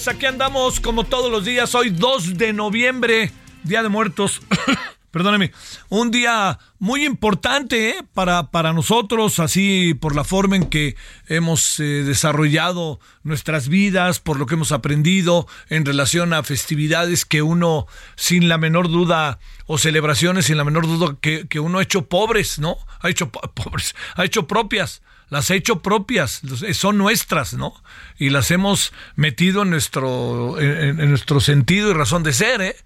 [0.00, 3.32] Tardes, aquí andamos como todos los días, hoy 2 de noviembre,
[3.64, 4.40] Día de Muertos.
[5.10, 5.50] Perdóneme,
[5.88, 7.94] un día muy importante ¿eh?
[8.14, 10.94] para, para nosotros, así por la forma en que
[11.26, 17.42] hemos eh, desarrollado nuestras vidas, por lo que hemos aprendido en relación a festividades que
[17.42, 21.82] uno, sin la menor duda, o celebraciones, sin la menor duda, que, que uno ha
[21.82, 22.76] hecho pobres, ¿no?
[23.00, 26.42] Ha hecho po- pobres, ha hecho propias las ha hecho propias,
[26.72, 27.72] son nuestras, ¿no?
[28.18, 32.76] Y las hemos metido en nuestro, en, nuestro sentido y razón de ser, ¿eh?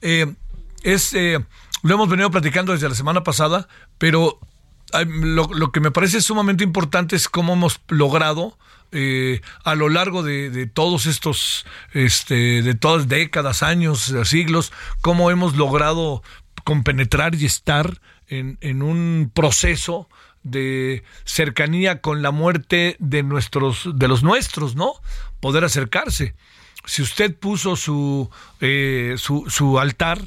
[0.00, 0.32] Eh,
[0.82, 1.44] es, eh,
[1.82, 4.38] lo hemos venido platicando desde la semana pasada, pero
[5.06, 8.56] lo, lo que me parece sumamente importante es cómo hemos logrado
[8.90, 15.30] eh, a lo largo de, de todos estos, este, de todas décadas, años, siglos, cómo
[15.30, 16.22] hemos logrado
[16.64, 20.08] compenetrar y estar en, en un proceso
[20.50, 24.92] de cercanía con la muerte de nuestros, de los nuestros, ¿no?
[25.40, 26.34] Poder acercarse.
[26.84, 30.20] Si usted puso su, eh, su, altar,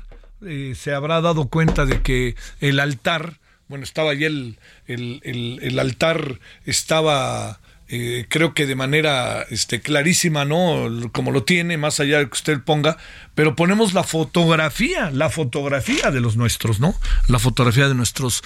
[0.46, 5.59] eh, se habrá dado cuenta de que el altar, bueno, estaba ahí el, el, el,
[5.62, 7.59] el altar, estaba
[7.91, 10.90] eh, creo que de manera este, clarísima, ¿no?
[11.12, 12.97] Como lo tiene, más allá de que usted ponga,
[13.35, 16.96] pero ponemos la fotografía, la fotografía de los nuestros, ¿no?
[17.28, 18.41] La fotografía de nuestras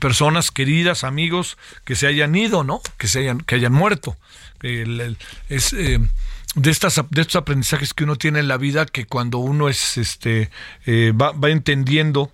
[0.00, 2.80] personas queridas, amigos que se hayan ido, ¿no?
[2.98, 4.16] Que se hayan, que hayan muerto.
[5.48, 5.98] Es eh,
[6.54, 9.96] de estas de estos aprendizajes que uno tiene en la vida que cuando uno es
[9.96, 10.50] este
[10.84, 12.30] eh, va, va entendiendo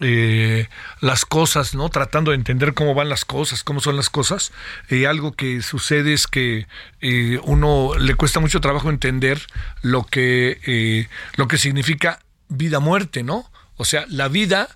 [0.00, 0.68] eh,
[1.00, 1.88] las cosas, ¿no?
[1.88, 4.52] Tratando de entender cómo van las cosas, cómo son las cosas.
[4.88, 6.66] Eh, algo que sucede es que
[7.00, 9.40] eh, uno le cuesta mucho trabajo entender
[9.82, 13.50] lo que eh, lo que significa vida-muerte, ¿no?
[13.76, 14.68] O sea, la vida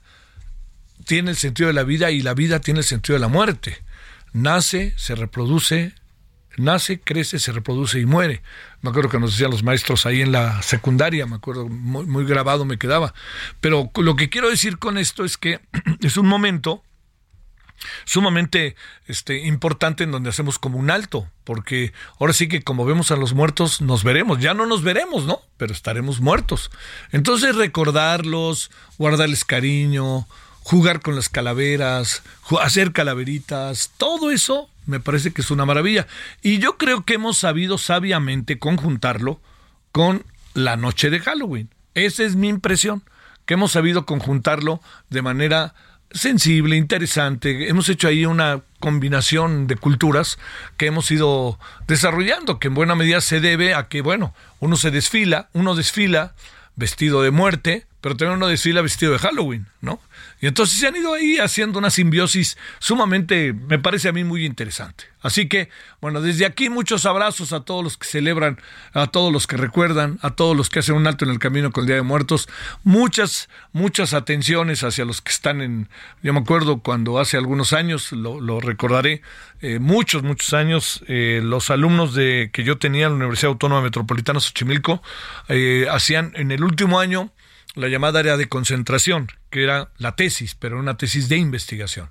[1.05, 3.83] tiene el sentido de la vida y la vida tiene el sentido de la muerte.
[4.33, 5.95] Nace, se reproduce,
[6.57, 8.43] nace, crece, se reproduce y muere.
[8.81, 12.25] Me acuerdo que nos decían los maestros ahí en la secundaria, me acuerdo, muy, muy
[12.25, 13.15] grabado me quedaba.
[13.61, 15.61] Pero lo que quiero decir con esto es que
[16.01, 16.83] es un momento
[18.05, 18.77] sumamente
[19.07, 23.17] este, importante en donde hacemos como un alto, porque ahora sí que como vemos a
[23.17, 25.41] los muertos, nos veremos, ya no nos veremos, ¿no?
[25.57, 26.71] Pero estaremos muertos.
[27.11, 30.27] Entonces recordarlos, guardarles cariño,
[30.63, 32.23] jugar con las calaveras,
[32.61, 36.07] hacer calaveritas, todo eso me parece que es una maravilla.
[36.43, 39.41] Y yo creo que hemos sabido sabiamente conjuntarlo
[39.93, 40.25] con
[40.55, 41.69] la noche de Halloween.
[41.95, 43.03] Esa es mi impresión,
[43.47, 44.81] que hemos sabido conjuntarlo
[45.11, 45.75] de manera
[46.11, 47.69] sensible, interesante.
[47.69, 50.39] Hemos hecho ahí una combinación de culturas
[50.77, 54.91] que hemos ido desarrollando, que en buena medida se debe a que, bueno, uno se
[54.91, 56.35] desfila, uno desfila
[56.77, 60.01] vestido de muerte, pero también uno desfila vestido de Halloween, ¿no?
[60.43, 64.45] Y entonces se han ido ahí haciendo una simbiosis sumamente, me parece a mí muy
[64.45, 65.05] interesante.
[65.21, 65.69] Así que,
[66.01, 68.59] bueno, desde aquí muchos abrazos a todos los que celebran,
[68.93, 71.71] a todos los que recuerdan, a todos los que hacen un alto en el camino
[71.71, 72.49] con el Día de Muertos.
[72.83, 75.89] Muchas, muchas atenciones hacia los que están en,
[76.25, 79.23] yo me acuerdo cuando hace algunos años, lo, recordaré,
[79.61, 83.83] eh, muchos, muchos años, eh, los alumnos de que yo tenía en la Universidad Autónoma
[83.83, 85.05] Metropolitana Xochimilco
[85.49, 87.31] eh, hacían en el último año
[87.75, 92.11] la llamada área de concentración, que era la tesis, pero una tesis de investigación.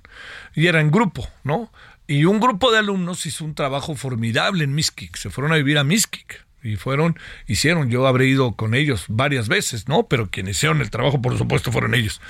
[0.54, 1.72] Y era en grupo, ¿no?
[2.06, 5.78] Y un grupo de alumnos hizo un trabajo formidable en Miskik, se fueron a vivir
[5.78, 10.04] a Miskik, y fueron, hicieron, yo habré ido con ellos varias veces, ¿no?
[10.04, 12.20] Pero quienes hicieron el trabajo, por supuesto, fueron ellos.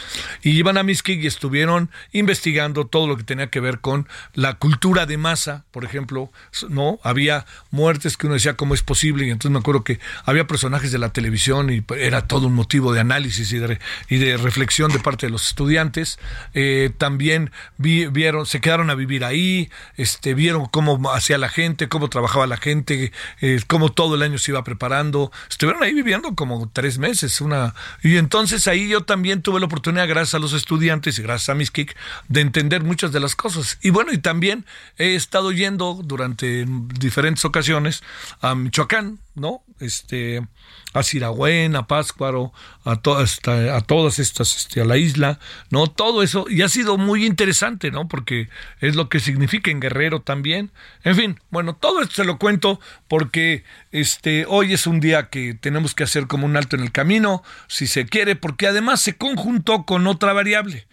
[0.43, 4.55] Y iban a Miskik y estuvieron investigando todo lo que tenía que ver con la
[4.55, 6.31] cultura de masa, por ejemplo,
[6.69, 6.99] ¿no?
[7.03, 10.93] Había muertes que uno decía cómo es posible, y entonces me acuerdo que había personajes
[10.93, 13.79] de la televisión y era todo un motivo de análisis y de,
[14.09, 16.19] y de reflexión de parte de los estudiantes.
[16.55, 22.09] Eh, también vieron, se quedaron a vivir ahí, este, vieron cómo hacía la gente, cómo
[22.09, 25.33] trabajaba la gente, eh, cómo todo el año se iba preparando.
[25.49, 27.41] Estuvieron ahí viviendo como tres meses.
[27.41, 27.75] Una...
[28.03, 31.55] Y entonces ahí yo también tuve la oportunidad, gracias a los estudiantes y gracias a
[31.55, 31.97] mis kick,
[32.29, 33.79] de entender muchas de las cosas.
[33.83, 34.67] Y bueno, y también
[34.99, 38.03] he estado yendo durante diferentes ocasiones
[38.41, 39.65] a Michoacán, ¿no?
[39.81, 40.47] Este,
[40.93, 42.53] a Siragüen, a Páscuaro,
[42.85, 45.39] a, todas a todas estas, este, a la isla,
[45.71, 45.87] ¿no?
[45.87, 48.09] Todo eso, y ha sido muy interesante, ¿no?
[48.09, 48.49] Porque
[48.81, 50.71] es lo que significa en Guerrero también.
[51.03, 55.55] En fin, bueno, todo esto se lo cuento porque este, hoy es un día que
[55.55, 59.17] tenemos que hacer como un alto en el camino, si se quiere, porque además se
[59.17, 60.87] conjuntó con otra variable.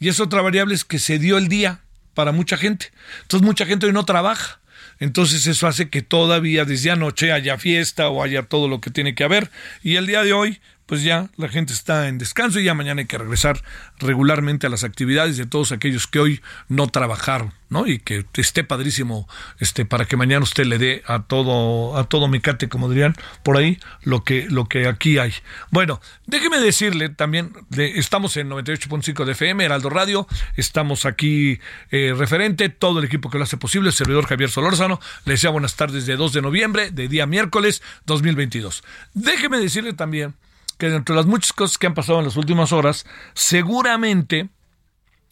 [0.00, 1.80] Y esa otra variable es que se dio el día
[2.14, 2.92] para mucha gente.
[3.22, 4.60] Entonces mucha gente hoy no trabaja.
[5.04, 9.14] Entonces eso hace que todavía desde anoche haya fiesta o haya todo lo que tiene
[9.14, 9.50] que haber.
[9.82, 13.00] Y el día de hoy pues ya la gente está en descanso y ya mañana
[13.00, 13.62] hay que regresar
[13.98, 17.86] regularmente a las actividades de todos aquellos que hoy no trabajaron, ¿no?
[17.86, 19.28] Y que esté padrísimo
[19.58, 23.56] este para que mañana usted le dé a todo a todo micate, como dirían por
[23.56, 25.32] ahí, lo que lo que aquí hay.
[25.70, 30.26] Bueno, déjeme decirle también estamos en 98.5 de FM, Heraldo Radio,
[30.56, 31.60] estamos aquí
[31.90, 35.50] eh, referente todo el equipo que lo hace posible, el servidor Javier Solórzano, le desea
[35.50, 38.84] buenas tardes de 2 de noviembre, de día miércoles 2022.
[39.14, 40.34] Déjeme decirle también
[40.74, 44.48] que dentro de las muchas cosas que han pasado en las últimas horas, seguramente,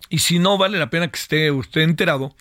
[0.08, 2.34] y si no vale la pena que esté usted enterado,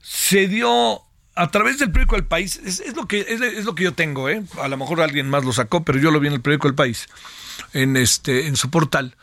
[0.00, 1.02] se dio
[1.34, 4.42] a través del periódico El País, es, lo, que, es, lo que yo tengo, ¿eh?
[4.60, 6.74] a lo mejor alguien más lo sacó, pero yo lo vi en el periódico El
[6.74, 7.08] País,
[7.74, 9.16] en, este, en su portal.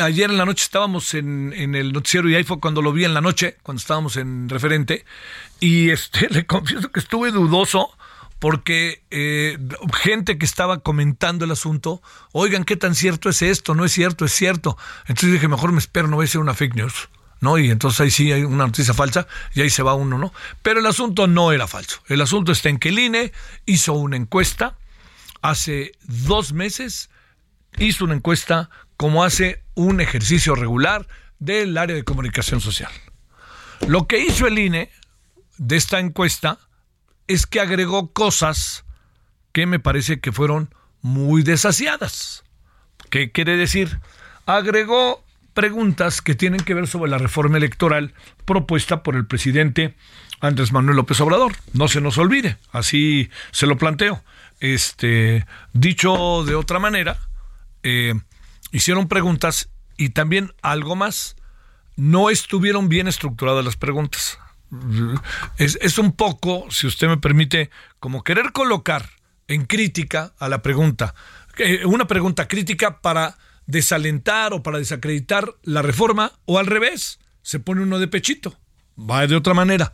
[0.00, 3.12] Ayer en la noche estábamos en, en el noticiero y ahí cuando lo vi en
[3.12, 5.04] la noche, cuando estábamos en referente,
[5.60, 7.90] y este, le confieso que estuve dudoso
[8.44, 9.56] porque eh,
[10.02, 12.02] gente que estaba comentando el asunto,
[12.32, 13.74] oigan, ¿qué tan cierto es esto?
[13.74, 14.76] No es cierto, es cierto.
[15.06, 17.08] Entonces dije, mejor me espero, no voy a ser una fake news.
[17.40, 17.56] ¿no?
[17.56, 20.30] Y entonces ahí sí hay una noticia falsa y ahí se va uno, ¿no?
[20.60, 22.02] Pero el asunto no era falso.
[22.06, 23.32] El asunto está en que el INE
[23.64, 24.76] hizo una encuesta
[25.40, 27.08] hace dos meses,
[27.78, 28.68] hizo una encuesta
[28.98, 31.08] como hace un ejercicio regular
[31.38, 32.92] del área de comunicación social.
[33.88, 34.90] Lo que hizo el INE
[35.56, 36.58] de esta encuesta
[37.28, 38.84] es que agregó cosas
[39.52, 42.44] que me parece que fueron muy desasiadas.
[43.10, 44.00] ¿Qué quiere decir?
[44.46, 45.24] Agregó
[45.54, 48.12] preguntas que tienen que ver sobre la reforma electoral
[48.44, 49.94] propuesta por el presidente
[50.40, 51.52] Andrés Manuel López Obrador.
[51.72, 54.22] No se nos olvide, así se lo planteo.
[54.60, 57.18] Este, dicho de otra manera,
[57.82, 58.14] eh,
[58.72, 61.36] hicieron preguntas y también algo más.
[61.96, 64.38] No estuvieron bien estructuradas las preguntas
[65.58, 67.70] es, un poco, si usted me permite,
[68.00, 69.08] como querer colocar
[69.46, 71.14] en crítica a la pregunta,
[71.84, 77.82] una pregunta crítica para desalentar o para desacreditar la reforma o al revés, se pone
[77.82, 78.56] uno de pechito,
[78.98, 79.92] va de otra manera.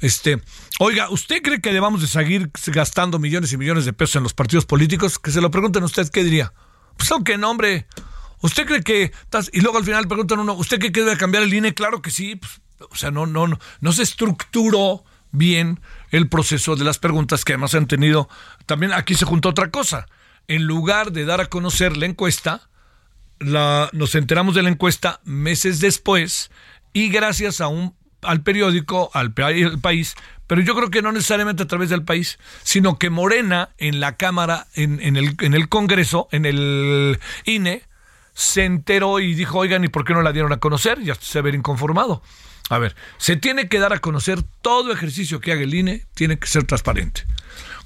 [0.00, 0.40] Este,
[0.78, 4.34] oiga, ¿usted cree que debamos de seguir gastando millones y millones de pesos en los
[4.34, 5.18] partidos políticos?
[5.18, 6.52] Que se lo pregunten a usted, ¿qué diría?
[6.96, 7.86] Pues aunque no, hombre.
[8.40, 9.12] ¿Usted cree que
[9.52, 11.74] y luego al final preguntan uno, ¿usted cree que debe cambiar el INE?
[11.74, 12.60] Claro que sí, pues,
[12.90, 15.80] o sea, no, no, no, no se estructuró bien
[16.10, 18.28] el proceso de las preguntas que además han tenido.
[18.66, 20.06] También aquí se juntó otra cosa.
[20.46, 22.68] En lugar de dar a conocer la encuesta,
[23.38, 26.50] la, nos enteramos de la encuesta meses después
[26.92, 30.16] y gracias a un al periódico, al, país,
[30.48, 34.16] pero yo creo que no necesariamente a través del país, sino que Morena en la
[34.16, 37.82] Cámara, en, en, el, en el Congreso, en el INE,
[38.32, 41.00] se enteró y dijo, oigan, ¿y por qué no la dieron a conocer?
[41.00, 42.22] Ya se ver inconformado.
[42.68, 46.38] A ver, se tiene que dar a conocer todo ejercicio que haga el INE, tiene
[46.38, 47.26] que ser transparente.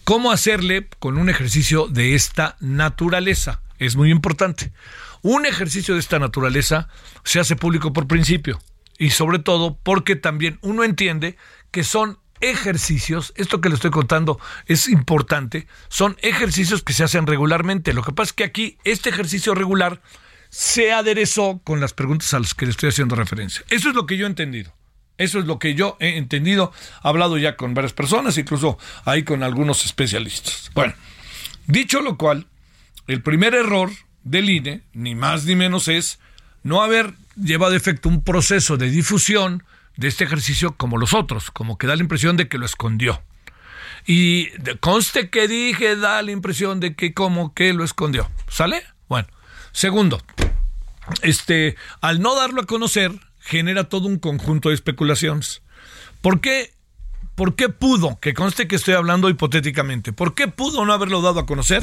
[0.05, 3.62] ¿Cómo hacerle con un ejercicio de esta naturaleza?
[3.79, 4.73] Es muy importante.
[5.23, 6.89] Un ejercicio de esta naturaleza
[7.23, 8.61] se hace público por principio
[8.99, 11.37] y sobre todo porque también uno entiende
[11.71, 17.27] que son ejercicios, esto que le estoy contando es importante, son ejercicios que se hacen
[17.27, 17.93] regularmente.
[17.93, 20.03] Lo que pasa es que aquí este ejercicio regular
[20.53, 23.65] se aderezó con las preguntas a las que le estoy haciendo referencia.
[23.71, 24.75] Eso es lo que yo he entendido.
[25.17, 26.73] Eso es lo que yo he entendido.
[27.03, 30.71] He hablado ya con varias personas, incluso ahí con algunos especialistas.
[30.75, 30.93] Bueno,
[31.67, 32.49] dicho lo cual,
[33.07, 33.91] el primer error
[34.25, 36.19] del INE, ni más ni menos, es
[36.63, 39.65] no haber llevado a efecto un proceso de difusión
[39.97, 43.23] de este ejercicio como los otros, como que da la impresión de que lo escondió.
[44.07, 48.29] Y conste que dije, da la impresión de que como que lo escondió.
[48.49, 48.83] ¿Sale?
[49.09, 49.29] Bueno.
[49.73, 50.23] Segundo,
[51.23, 55.62] este, al no darlo a conocer, genera todo un conjunto de especulaciones.
[56.21, 56.73] ¿Por qué?
[57.35, 58.21] ¿Por qué pudo?
[58.21, 60.12] Que conste que estoy hablando hipotéticamente.
[60.12, 61.83] ¿Por qué pudo no haberlo dado a conocer?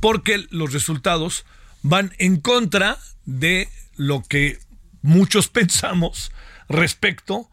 [0.00, 1.44] Porque los resultados
[1.82, 4.58] van en contra de lo que
[5.02, 6.32] muchos pensamos
[6.68, 7.50] respecto,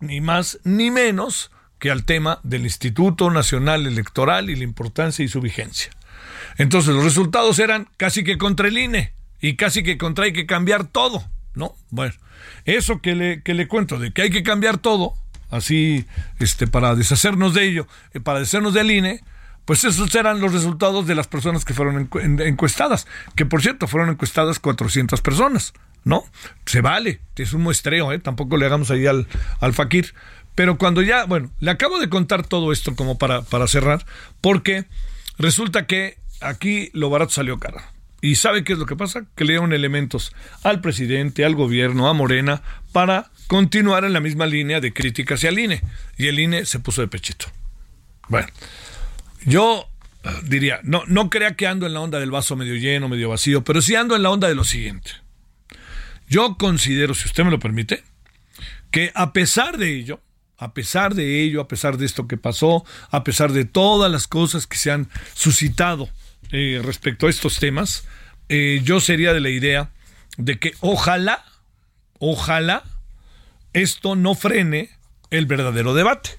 [0.00, 5.28] ni más ni menos, que al tema del Instituto Nacional Electoral y la importancia y
[5.28, 5.90] su vigencia.
[6.58, 10.46] Entonces los resultados eran casi que contra el INE y casi que contra hay que
[10.46, 11.74] cambiar todo, ¿no?
[11.90, 12.14] Bueno,
[12.64, 15.14] eso que le, que le cuento de que hay que cambiar todo,
[15.50, 16.06] así,
[16.38, 19.20] este, para deshacernos de ello, eh, para deshacernos del INE,
[19.64, 22.08] pues esos eran los resultados de las personas que fueron
[22.40, 23.06] encuestadas,
[23.36, 26.24] que por cierto fueron encuestadas 400 personas, ¿no?
[26.66, 28.18] Se vale, es un muestreo, ¿eh?
[28.18, 29.28] Tampoco le hagamos ahí al,
[29.60, 30.14] al fakir.
[30.54, 34.04] Pero cuando ya, bueno, le acabo de contar todo esto como para, para cerrar,
[34.40, 34.86] porque
[35.38, 37.80] resulta que aquí lo barato salió caro.
[38.20, 39.24] ¿Y sabe qué es lo que pasa?
[39.34, 42.62] Que le dieron elementos al presidente, al gobierno, a Morena,
[42.92, 45.82] para continuar en la misma línea de crítica hacia el INE.
[46.18, 47.46] Y el INE se puso de pechito.
[48.28, 48.48] Bueno,
[49.44, 49.88] yo
[50.22, 53.30] eh, diría, no, no crea que ando en la onda del vaso medio lleno, medio
[53.30, 55.10] vacío, pero sí ando en la onda de lo siguiente.
[56.28, 58.04] Yo considero, si usted me lo permite,
[58.90, 60.20] que a pesar de ello,
[60.58, 64.28] a pesar de ello, a pesar de esto que pasó, a pesar de todas las
[64.28, 66.08] cosas que se han suscitado
[66.52, 68.04] eh, respecto a estos temas,
[68.48, 69.90] eh, yo sería de la idea
[70.36, 71.44] de que ojalá,
[72.18, 72.82] ojalá
[73.72, 74.90] esto no frene
[75.30, 76.30] el verdadero debate.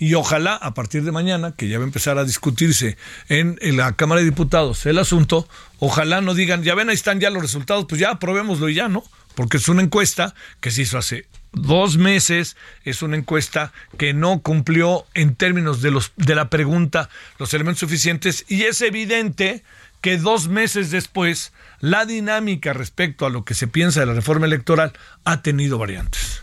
[0.00, 2.96] Y ojalá a partir de mañana, que ya va a empezar a discutirse
[3.28, 5.48] en, en, la Cámara de Diputados el asunto,
[5.80, 8.88] ojalá no digan, ya ven, ahí están ya los resultados, pues ya probémoslo y ya,
[8.88, 9.02] ¿no?
[9.34, 14.40] Porque es una encuesta que se hizo hace dos meses, es una encuesta que no
[14.40, 19.64] cumplió en términos de, los, de la pregunta los elementos suficientes y es evidente
[20.00, 24.46] que dos meses después la dinámica respecto a lo que se piensa de la reforma
[24.46, 24.92] electoral
[25.24, 26.42] ha tenido variantes.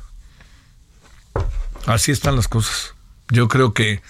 [1.86, 2.96] Así están las cosas.
[3.30, 4.02] Yo creo que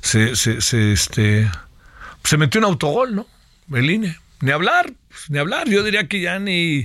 [0.00, 1.50] se, se, este,
[2.22, 3.26] se metió un autogol, ¿no?
[3.72, 4.18] El INE.
[4.40, 4.92] Ni hablar,
[5.28, 5.68] ni hablar.
[5.68, 6.84] Yo diría que ya ni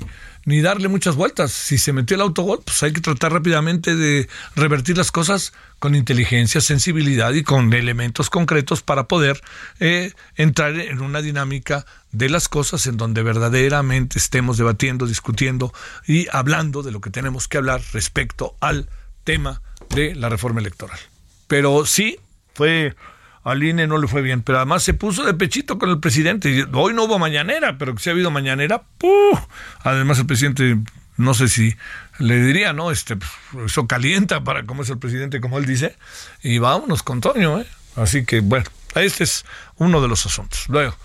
[0.50, 1.52] ni darle muchas vueltas.
[1.52, 5.94] Si se metió el autogol, pues hay que tratar rápidamente de revertir las cosas con
[5.94, 9.40] inteligencia, sensibilidad y con elementos concretos para poder
[9.80, 15.72] eh, entrar en una dinámica de las cosas en donde verdaderamente estemos debatiendo, discutiendo
[16.08, 18.90] y hablando de lo que tenemos que hablar respecto al
[19.26, 19.62] tema
[19.94, 21.00] de la reforma electoral.
[21.48, 22.18] Pero sí,
[22.56, 22.96] fue
[23.44, 26.66] al INE no le fue bien, pero además se puso de pechito con el presidente.
[26.74, 29.40] Hoy no hubo mañanera, pero que si ha habido mañanera, ¡puh!
[29.84, 30.78] además el presidente,
[31.18, 31.76] no sé si
[32.20, 32.92] le diría, ¿no?
[32.92, 33.18] Este,
[33.66, 35.96] eso calienta para cómo es el presidente, como él dice,
[36.44, 37.68] y vámonos con Toño, ¿eh?
[37.96, 38.66] Así que, bueno,
[38.96, 39.46] este es
[39.78, 40.66] uno de los asuntos.
[40.70, 40.96] Luego,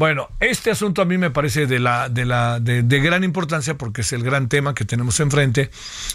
[0.00, 4.00] bueno, este asunto a mí me parece de, la, de, la, de, gran importancia porque
[4.00, 5.70] es el gran tema que tenemos enfrente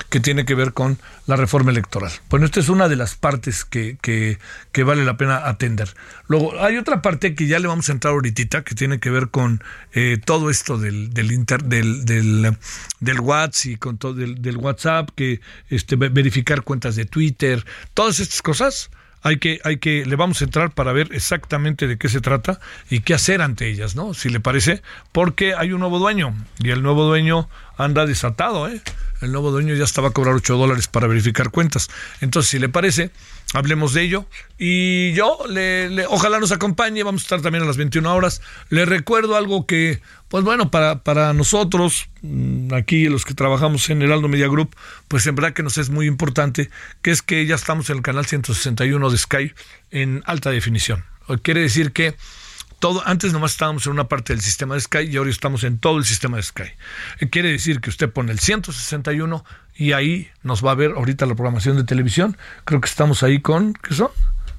[0.09, 2.11] que tiene que ver con la reforma electoral.
[2.27, 4.39] Bueno, esta es una de las partes que, que,
[4.71, 5.93] que vale la pena atender.
[6.27, 9.29] Luego, hay otra parte que ya le vamos a entrar ahorita que tiene que ver
[9.29, 9.63] con
[9.93, 12.57] eh, todo esto del, del, del, del,
[13.01, 17.63] del, WhatsApp y con todo del, del WhatsApp, que este, verificar cuentas de Twitter,
[17.93, 18.89] todas estas cosas
[19.25, 22.59] hay que, hay que, le vamos a entrar para ver exactamente de qué se trata
[22.91, 24.13] y qué hacer ante ellas, ¿no?
[24.13, 28.79] Si le parece, porque hay un nuevo dueño y el nuevo dueño anda desatado, ¿eh?
[29.21, 31.89] El nuevo dueño ya estaba a cobrar 8 dólares para verificar cuentas.
[32.21, 33.09] Entonces, si le parece,
[33.55, 34.25] hablemos de ello.
[34.57, 38.41] Y yo, le, ojalá nos acompañe, vamos a estar también a las 21 horas.
[38.69, 44.01] Le recuerdo algo que, pues bueno, para, para nosotros, mm, aquí los que trabajamos en
[44.01, 44.75] el Aldo Media Group,
[45.07, 46.69] pues en verdad que nos es muy importante,
[47.01, 49.53] que es que ya estamos en el canal 161 de Sky
[49.91, 51.05] en alta definición.
[51.41, 52.15] Quiere decir que
[52.79, 55.79] todo, antes nomás estábamos en una parte del sistema de Sky y ahora estamos en
[55.79, 56.71] todo el sistema de Sky.
[57.31, 59.43] Quiere decir que usted pone el 161
[59.75, 62.37] y ahí nos va a ver ahorita la programación de televisión.
[62.63, 64.09] Creo que estamos ahí con, ¿qué son?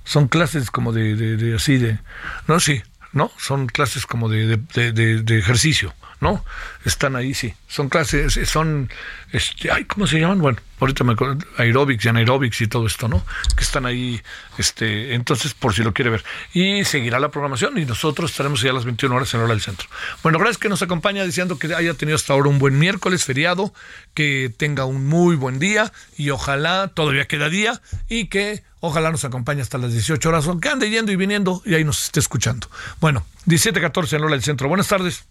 [0.05, 1.99] Son clases como de, de, así de,
[2.47, 2.83] no, sí,
[3.13, 3.31] ¿no?
[3.39, 5.95] Son clases como de, de ejercicio.
[6.21, 6.45] ¿No?
[6.85, 7.55] Están ahí, sí.
[7.69, 8.91] Son clases, son,
[9.33, 10.41] este, ay, ¿cómo se llaman?
[10.41, 13.25] Bueno, ahorita me acuerdo, aerobics y anaerobics y todo esto, ¿no?
[13.57, 14.21] Que están ahí,
[14.59, 16.25] este, entonces, por si lo quiere ver.
[16.53, 19.61] Y seguirá la programación y nosotros estaremos ya a las 21 horas en hora del
[19.61, 19.89] centro.
[20.23, 23.75] Bueno, gracias que nos acompaña diciendo que haya tenido hasta ahora un buen miércoles feriado,
[24.15, 29.25] que tenga un muy buen día y ojalá todavía queda día y que Ojalá nos
[29.25, 32.69] acompañe hasta las 18 horas, aunque ande yendo y viniendo y ahí nos esté escuchando.
[33.01, 34.69] Bueno, 17-14 en hora del centro.
[34.69, 35.25] Buenas tardes.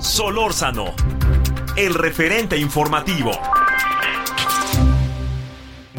[0.00, 0.94] Solórzano,
[1.76, 3.32] el referente informativo.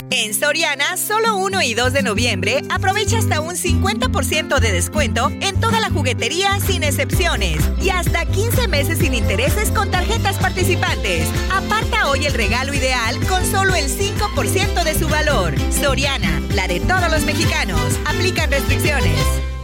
[0.10, 5.60] En Soriana, solo 1 y 2 de noviembre, aprovecha hasta un 50% de descuento en
[5.60, 11.28] toda la juguetería sin excepciones y hasta 15 meses sin intereses con tarjetas participantes.
[11.52, 15.54] Aparta hoy el regalo ideal con solo el 5% de su valor.
[15.72, 18.00] Soriana, la de todos los mexicanos.
[18.06, 19.57] Aplican restricciones.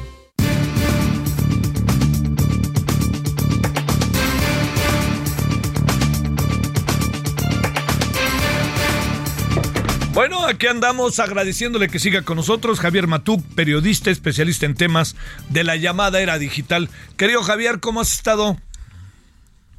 [10.13, 15.15] Bueno, aquí andamos agradeciéndole que siga con nosotros Javier Matú, periodista especialista en temas
[15.49, 16.87] de la llamada era digital.
[17.17, 18.55] Querido Javier, ¿cómo has estado?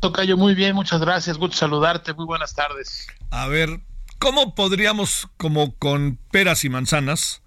[0.00, 3.06] Tocayo, muy bien, muchas gracias, gusto saludarte, muy buenas tardes.
[3.30, 3.80] A ver,
[4.18, 7.42] ¿cómo podríamos, como con peras y manzanas,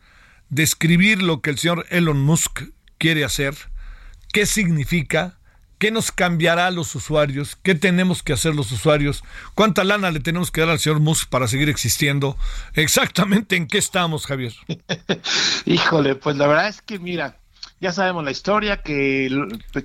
[0.47, 2.61] describir lo que el señor Elon Musk
[2.97, 3.53] quiere hacer?
[4.31, 5.36] ¿Qué significa?
[5.77, 7.55] ¿Qué nos cambiará a los usuarios?
[7.61, 9.23] ¿Qué tenemos que hacer los usuarios?
[9.53, 12.35] ¿Cuánta lana le tenemos que dar al señor Musk para seguir existiendo?
[12.73, 14.53] Exactamente en qué estamos, Javier.
[15.65, 17.37] Híjole, pues la verdad es que mira,
[17.79, 19.29] ya sabemos la historia, que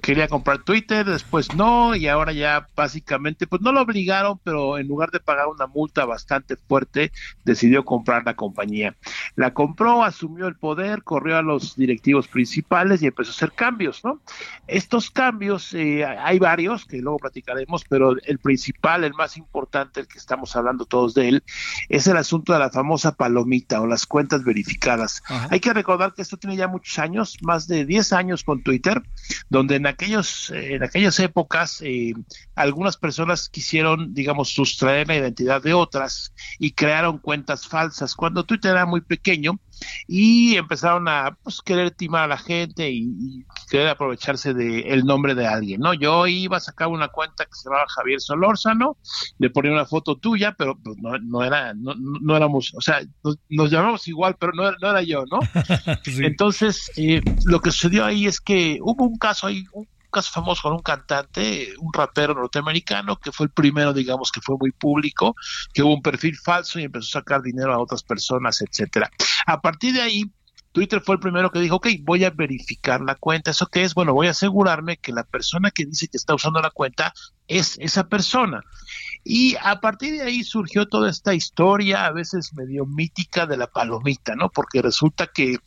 [0.01, 4.89] quería comprar Twitter, después no, y ahora ya básicamente, pues no lo obligaron, pero en
[4.89, 7.13] lugar de pagar una multa bastante fuerte,
[7.45, 8.97] decidió comprar la compañía.
[9.37, 14.03] La compró, asumió el poder, corrió a los directivos principales y empezó a hacer cambios,
[14.05, 14.21] ¿no?
[14.67, 20.09] Estos cambios, eh, hay varios que luego platicaremos, pero el principal, el más importante, el
[20.09, 21.43] que estamos hablando todos de él,
[21.91, 25.23] es el asunto de la famosa palomita o las cuentas verificadas.
[25.51, 29.03] Hay que recordar que esto tiene ya muchos años, más de 10 años con Twitter,
[29.49, 32.15] donde en aquellos en aquellas épocas eh,
[32.55, 38.15] algunas personas quisieron, digamos, sustraer la identidad de otras y crearon cuentas falsas.
[38.15, 39.59] Cuando Twitter era muy pequeño,
[40.07, 45.35] y empezaron a pues, querer timar a la gente y, querer aprovecharse del el nombre
[45.35, 45.95] de alguien, ¿no?
[45.95, 48.99] Yo iba a sacar una cuenta que se llamaba Javier Solórzano,
[49.39, 53.01] le ponía una foto tuya, pero pues, no, no, era, no, no, éramos, o sea,
[53.49, 55.41] nos, llamamos igual, pero no, no era yo, ¿no?
[56.23, 60.63] Entonces, eh, lo que sucedió ahí es que hubo un caso ahí, un caso famoso
[60.63, 65.35] con un cantante, un rapero norteamericano, que fue el primero, digamos, que fue muy público,
[65.75, 69.11] que hubo un perfil falso y empezó a sacar dinero a otras personas, etcétera.
[69.47, 70.25] A partir de ahí,
[70.73, 73.51] Twitter fue el primero que dijo, ok, voy a verificar la cuenta.
[73.51, 73.95] ¿Eso qué es?
[73.95, 77.13] Bueno, voy a asegurarme que la persona que dice que está usando la cuenta
[77.47, 78.63] es esa persona.
[79.25, 83.67] Y a partir de ahí surgió toda esta historia, a veces medio mítica, de la
[83.67, 84.51] palomita, ¿no?
[84.51, 85.59] Porque resulta que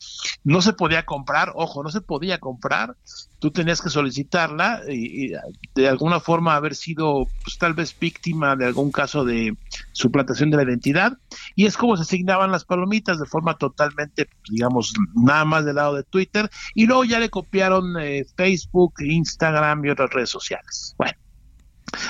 [0.43, 2.95] no se podía comprar, ojo, no se podía comprar,
[3.39, 5.31] tú tenías que solicitarla y,
[5.73, 9.55] de alguna forma haber sido, pues tal vez víctima de algún caso de
[9.93, 11.17] suplantación de la identidad,
[11.55, 15.95] y es como se asignaban las palomitas de forma totalmente, digamos, nada más del lado
[15.95, 20.95] de Twitter, y luego ya le copiaron eh, Facebook, Instagram y otras redes sociales.
[20.97, 21.24] Bueno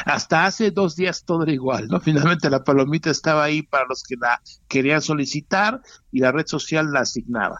[0.05, 1.99] hasta hace dos días todo era igual, ¿no?
[2.01, 6.91] Finalmente la palomita estaba ahí para los que la querían solicitar y la red social
[6.91, 7.57] la asignaba.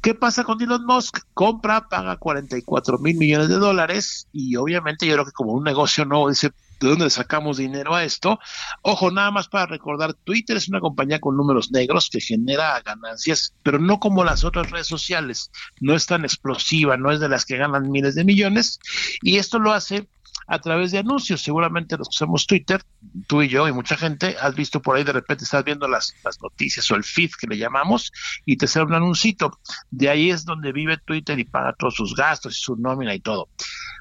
[0.00, 1.18] ¿Qué pasa con Elon Musk?
[1.34, 6.04] Compra, paga 44 mil millones de dólares y obviamente yo creo que como un negocio
[6.04, 8.38] nuevo dice, ¿de dónde sacamos dinero a esto?
[8.82, 13.54] Ojo, nada más para recordar, Twitter es una compañía con números negros que genera ganancias,
[13.62, 15.50] pero no como las otras redes sociales,
[15.80, 18.78] no es tan explosiva, no es de las que ganan miles de millones
[19.22, 20.08] y esto lo hace
[20.46, 21.42] a través de anuncios.
[21.42, 22.82] Seguramente los que usamos Twitter,
[23.26, 26.14] tú y yo y mucha gente, has visto por ahí de repente, estás viendo las,
[26.24, 28.12] las noticias o el feed que le llamamos
[28.44, 29.58] y te sale un anuncito.
[29.90, 33.20] De ahí es donde vive Twitter y paga todos sus gastos y su nómina y
[33.20, 33.48] todo.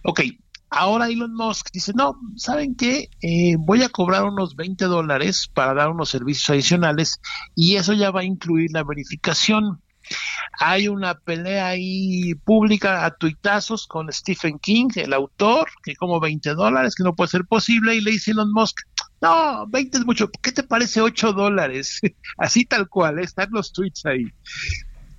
[0.03, 0.21] Ok,
[0.77, 3.09] Ahora Elon Musk dice, no, ¿saben qué?
[3.21, 7.21] Eh, voy a cobrar unos 20 dólares para dar unos servicios adicionales
[7.55, 9.81] y eso ya va a incluir la verificación.
[10.59, 16.53] Hay una pelea ahí pública a tuitazos con Stephen King, el autor, que como 20
[16.53, 18.77] dólares, que no puede ser posible, y le dice Elon Musk,
[19.21, 21.99] no, 20 es mucho, ¿qué te parece 8 dólares?
[22.37, 23.23] Así tal cual, ¿eh?
[23.23, 24.25] están los tweets ahí.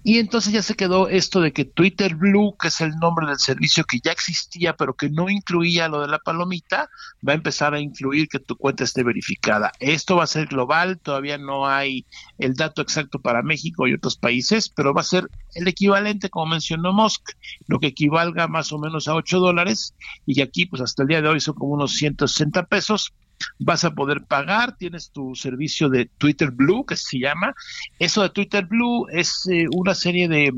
[0.09, 3.40] Y entonces ya se quedó esto de que Twitter Blue, que es el nombre del
[3.40, 6.88] servicio que ya existía, pero que no incluía lo de la palomita,
[7.29, 9.73] va a empezar a incluir que tu cuenta esté verificada.
[9.81, 12.07] Esto va a ser global, todavía no hay
[12.38, 16.53] el dato exacto para México y otros países, pero va a ser el equivalente, como
[16.53, 17.31] mencionó Musk,
[17.66, 19.92] lo que equivalga más o menos a 8 dólares,
[20.25, 23.12] y aquí pues hasta el día de hoy son como unos 160 pesos,
[23.59, 27.55] vas a poder pagar, tienes tu servicio de Twitter Blue, que se llama.
[27.99, 30.53] Eso de Twitter Blue es eh, una serie de,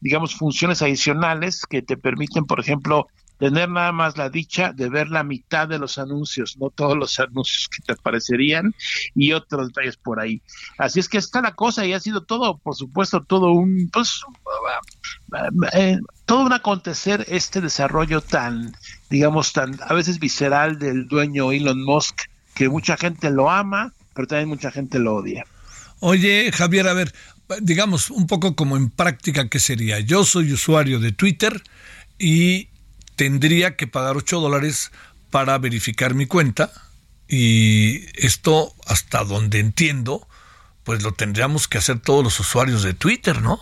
[0.00, 5.08] digamos, funciones adicionales que te permiten, por ejemplo, tener nada más la dicha de ver
[5.08, 8.74] la mitad de los anuncios, no todos los anuncios que te aparecerían
[9.14, 10.40] y otros detalles por ahí.
[10.78, 14.22] Así es que está la cosa y ha sido todo, por supuesto, todo un, pues,
[15.72, 18.74] eh, todo un acontecer este desarrollo tan,
[19.10, 22.22] digamos, tan a veces visceral del dueño Elon Musk,
[22.54, 25.44] que mucha gente lo ama, pero también mucha gente lo odia.
[26.00, 27.12] Oye, Javier, a ver,
[27.60, 30.00] digamos un poco como en práctica, ¿qué sería?
[30.00, 31.62] Yo soy usuario de Twitter
[32.18, 32.68] y
[33.16, 34.92] tendría que pagar 8 dólares
[35.30, 36.70] para verificar mi cuenta
[37.28, 40.28] y esto, hasta donde entiendo,
[40.84, 43.58] pues lo tendríamos que hacer todos los usuarios de Twitter, ¿no?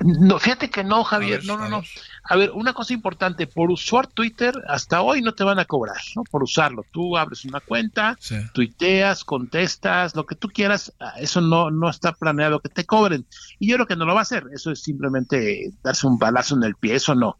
[0.00, 1.82] No, fíjate que no, Javier, no, no, no.
[2.28, 5.96] A ver, una cosa importante, por usar Twitter, hasta hoy no te van a cobrar,
[6.14, 6.24] ¿no?
[6.24, 6.84] Por usarlo.
[6.90, 8.18] Tú abres una cuenta,
[8.52, 13.26] tuiteas, contestas, lo que tú quieras, ah, eso no, no está planeado que te cobren.
[13.58, 16.56] Y yo creo que no lo va a hacer, eso es simplemente darse un balazo
[16.56, 17.38] en el pie, eso no.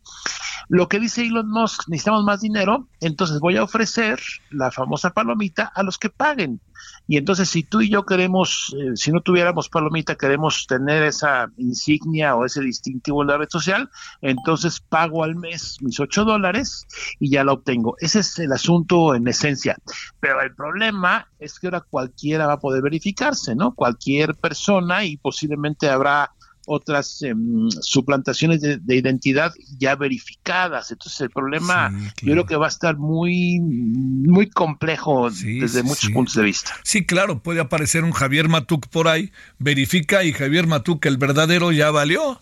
[0.68, 4.20] Lo que dice Elon Musk, necesitamos más dinero, entonces voy a ofrecer
[4.50, 6.60] la famosa palomita a los que paguen.
[7.08, 11.50] Y entonces si tú y yo queremos, eh, si no tuviéramos palomita, queremos tener esa
[11.56, 13.90] insignia o ese distintivo en la red social,
[14.22, 16.86] entonces pago al mes mis 8 dólares
[17.18, 17.96] y ya la obtengo.
[18.00, 19.76] Ese es el asunto en esencia.
[20.20, 23.74] Pero el problema es que ahora cualquiera va a poder verificarse, ¿no?
[23.74, 26.30] Cualquier persona y posiblemente habrá
[26.66, 30.90] otras em, suplantaciones de, identidad ya verificadas.
[30.90, 36.34] Entonces el problema yo creo que va a estar muy, muy complejo desde muchos puntos
[36.34, 36.72] de vista.
[36.82, 41.72] Sí, claro, puede aparecer un Javier Matuk por ahí, verifica y Javier Matuk, el verdadero,
[41.72, 42.40] ya valió.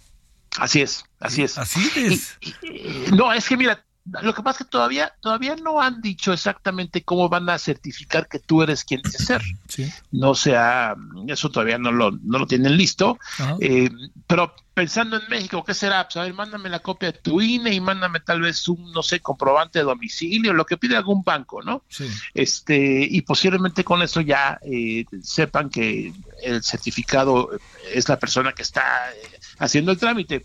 [0.59, 1.59] Así es, así es.
[1.59, 2.39] Así es.
[3.13, 7.03] no, es que mira, lo que pasa es que todavía, todavía no han dicho exactamente
[7.03, 9.43] cómo van a certificar que tú eres quien dices ser.
[10.13, 10.95] No sea,
[11.27, 13.19] eso todavía no lo, no lo tienen listo.
[13.61, 13.91] Eh,
[14.27, 16.05] pero pensando en México, ¿qué será?
[16.05, 19.03] Pues a ver, mándame la copia de tu INE y mándame tal vez un, no
[19.03, 21.83] sé, comprobante de domicilio, lo que pide algún banco, ¿no?
[22.35, 26.13] Este, y posiblemente con eso ya eh, sepan que
[26.43, 27.51] el certificado
[27.93, 30.45] es la persona que está eh, haciendo el trámite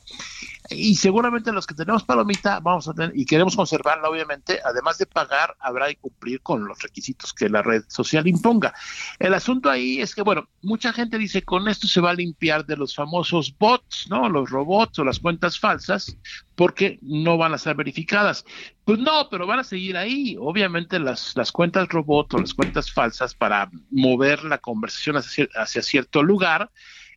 [0.69, 5.05] y seguramente los que tenemos palomita vamos a tener y queremos conservarla obviamente además de
[5.05, 8.73] pagar habrá que cumplir con los requisitos que la red social imponga.
[9.19, 12.65] El asunto ahí es que bueno mucha gente dice con esto se va a limpiar
[12.65, 16.17] de los famosos bots no los robots o las cuentas falsas
[16.55, 18.43] porque no van a ser verificadas.
[18.83, 20.35] Pues no pero van a seguir ahí.
[20.39, 25.81] Obviamente las las cuentas robot o las cuentas falsas para mover la conversación hacia, hacia
[25.81, 26.69] cierto lugar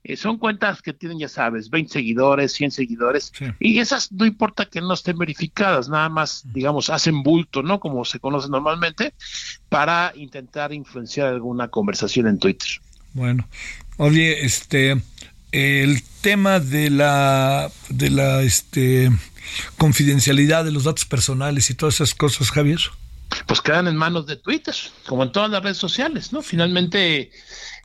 [0.04, 4.66] eh, son cuentas que tienen, ya sabes, 20 seguidores, 100 seguidores, y esas no importa
[4.66, 7.78] que no estén verificadas, nada más, digamos, hacen bulto, ¿no?
[7.78, 9.14] Como se conoce normalmente,
[9.68, 12.68] para intentar influenciar alguna conversación en Twitter.
[13.14, 13.46] Bueno,
[13.96, 15.00] oye, este,
[15.52, 19.10] el tema de la, de la, este,
[19.76, 22.80] confidencialidad de los datos personales y todas esas cosas, Javier.
[23.46, 24.74] Pues quedan en manos de Twitter,
[25.06, 26.42] como en todas las redes sociales, ¿no?
[26.42, 27.30] Finalmente,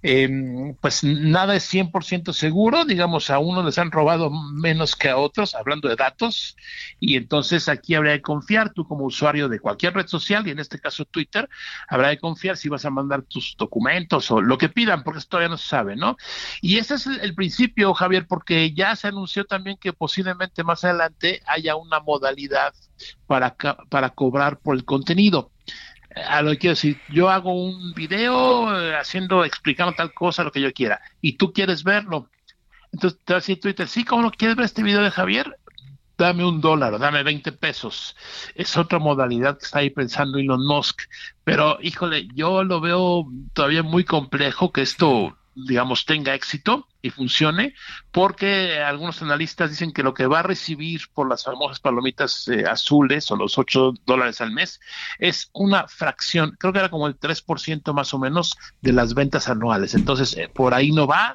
[0.04, 5.18] eh, pues nada es 100% seguro, digamos, a unos les han robado menos que a
[5.18, 6.56] otros, hablando de datos,
[7.00, 10.60] y entonces aquí habría que confiar, tú como usuario de cualquier red social, y en
[10.60, 11.50] este caso Twitter,
[11.88, 15.32] habrá que confiar si vas a mandar tus documentos o lo que pidan, porque esto
[15.32, 16.16] todavía no se sabe, ¿no?
[16.62, 21.42] Y ese es el principio, Javier, porque ya se anunció también que posiblemente más adelante
[21.48, 22.74] haya una modalidad
[23.26, 23.56] para,
[23.90, 25.52] para cobrar por el contenido
[26.26, 30.52] a lo que quiero decir, yo hago un video eh, haciendo, explicando tal cosa, lo
[30.52, 32.30] que yo quiera, y tú quieres verlo.
[32.92, 35.58] Entonces te va a decir Twitter, sí, ¿cómo no quieres ver este video de Javier?
[36.18, 38.16] Dame un dólar, dame 20 pesos.
[38.56, 41.02] Es otra modalidad que está ahí pensando Elon Musk.
[41.44, 47.74] Pero, híjole, yo lo veo todavía muy complejo que esto digamos, tenga éxito y funcione,
[48.12, 52.66] porque algunos analistas dicen que lo que va a recibir por las famosas palomitas eh,
[52.66, 54.80] azules o los 8 dólares al mes
[55.18, 59.50] es una fracción, creo que era como el 3% más o menos de las ventas
[59.50, 59.96] anuales.
[59.96, 61.34] Entonces, eh, por ahí no va.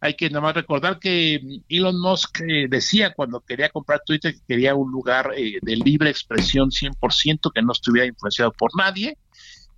[0.00, 4.40] Hay que nada más recordar que Elon Musk eh, decía cuando quería comprar Twitter que
[4.48, 9.16] quería un lugar de libre expresión 100%, que no estuviera influenciado por nadie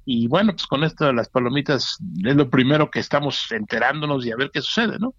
[0.04, 4.32] y bueno, pues con esto de las palomitas es lo primero que estamos enterándonos y
[4.32, 5.14] a ver qué sucede, ¿no?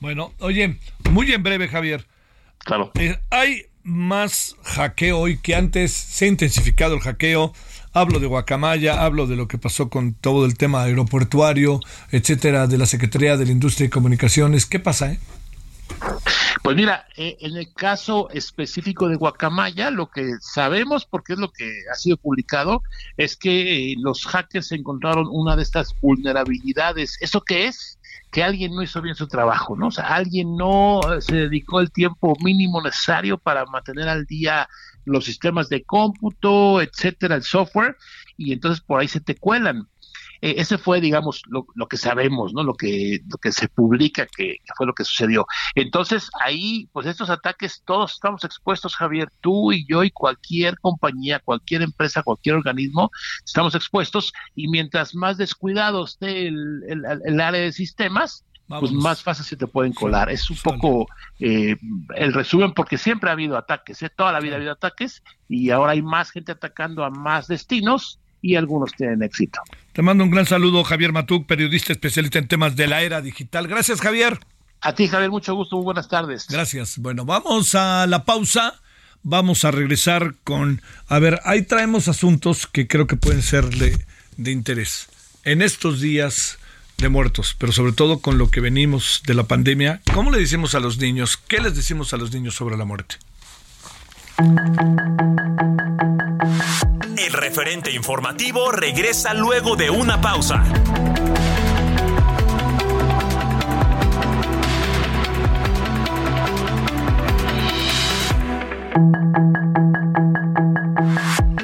[0.00, 0.78] Bueno, oye,
[1.10, 2.06] muy en breve, Javier.
[2.58, 2.90] Claro.
[2.94, 7.52] Eh, hay más hackeo hoy que antes, se ha intensificado el hackeo.
[7.92, 11.80] Hablo de Guacamaya, hablo de lo que pasó con todo el tema aeroportuario,
[12.12, 14.66] etcétera, de la Secretaría de la Industria y Comunicaciones.
[14.66, 15.18] ¿Qué pasa, eh?
[16.62, 21.50] Pues mira, eh, en el caso específico de Guacamaya, lo que sabemos, porque es lo
[21.50, 22.82] que ha sido publicado,
[23.16, 27.16] es que eh, los hackers encontraron una de estas vulnerabilidades.
[27.20, 27.98] ¿Eso qué es?
[28.30, 29.88] Que alguien no hizo bien su trabajo, ¿no?
[29.88, 34.68] O sea, alguien no eh, se dedicó el tiempo mínimo necesario para mantener al día
[35.04, 37.96] los sistemas de cómputo, etcétera, el software,
[38.36, 39.88] y entonces por ahí se te cuelan.
[40.42, 42.62] Eh, ese fue, digamos, lo, que sabemos, ¿no?
[42.62, 45.46] Lo que, lo que se publica que, fue lo que sucedió.
[45.74, 51.40] Entonces, ahí, pues estos ataques, todos estamos expuestos, Javier, tú y yo y cualquier compañía,
[51.40, 53.10] cualquier empresa, cualquier organismo,
[53.44, 56.82] estamos expuestos y mientras más descuidados esté el,
[57.24, 58.44] el, área de sistemas,
[58.78, 60.30] pues más fácil se te pueden colar.
[60.30, 61.08] Es un poco
[61.40, 61.76] eh,
[62.14, 64.10] el resumen porque siempre ha habido ataques, ¿eh?
[64.14, 68.20] toda la vida ha habido ataques y ahora hay más gente atacando a más destinos
[68.42, 69.60] y algunos tienen éxito.
[69.92, 73.66] Te mando un gran saludo, Javier Matuk, periodista especialista en temas de la era digital.
[73.68, 74.38] Gracias, Javier.
[74.80, 76.46] A ti, Javier, mucho gusto, muy buenas tardes.
[76.48, 76.98] Gracias.
[76.98, 78.80] Bueno, vamos a la pausa.
[79.22, 84.02] Vamos a regresar con, a ver, ahí traemos asuntos que creo que pueden ser de,
[84.38, 85.08] de interés.
[85.44, 86.58] En estos días
[86.96, 90.74] de muertos, pero sobre todo con lo que venimos de la pandemia, ¿cómo le decimos
[90.74, 91.36] a los niños?
[91.36, 93.16] ¿Qué les decimos a los niños sobre la muerte?
[97.40, 100.62] Referente informativo regresa luego de una pausa.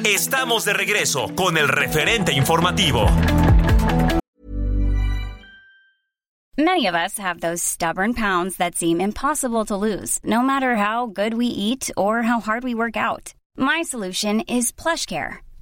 [0.03, 3.05] Estamos de regreso con el referente informativo.
[6.57, 11.05] Many of us have those stubborn pounds that seem impossible to lose, no matter how
[11.05, 13.35] good we eat or how hard we work out.
[13.55, 15.46] My solution is PlushCare.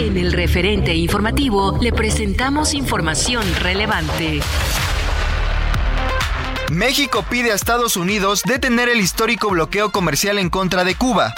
[0.00, 4.40] En el referente informativo le presentamos información relevante.
[6.70, 11.34] México pide a Estados Unidos detener el histórico bloqueo comercial en contra de Cuba.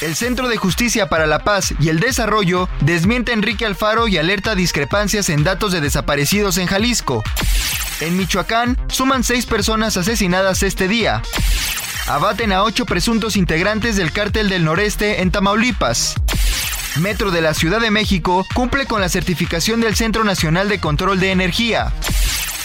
[0.00, 4.16] El Centro de Justicia para la Paz y el Desarrollo desmiente a Enrique Alfaro y
[4.16, 7.22] alerta discrepancias en datos de desaparecidos en Jalisco.
[8.00, 11.20] En Michoacán suman seis personas asesinadas este día.
[12.06, 16.14] Abaten a ocho presuntos integrantes del cártel del noreste en Tamaulipas.
[17.00, 21.18] Metro de la Ciudad de México cumple con la certificación del Centro Nacional de Control
[21.18, 21.92] de Energía.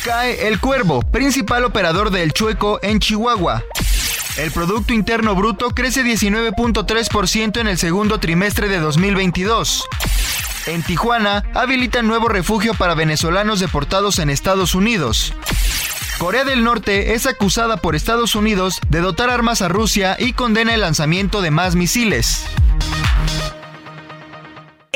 [0.04, 3.64] Cae El Cuervo, principal operador del Chueco en Chihuahua.
[4.38, 9.86] El Producto Interno Bruto crece 19.3% en el segundo trimestre de 2022.
[10.68, 15.34] En Tijuana, habilitan nuevo refugio para venezolanos deportados en Estados Unidos.
[16.18, 20.74] Corea del Norte es acusada por Estados Unidos de dotar armas a Rusia y condena
[20.74, 22.44] el lanzamiento de más misiles.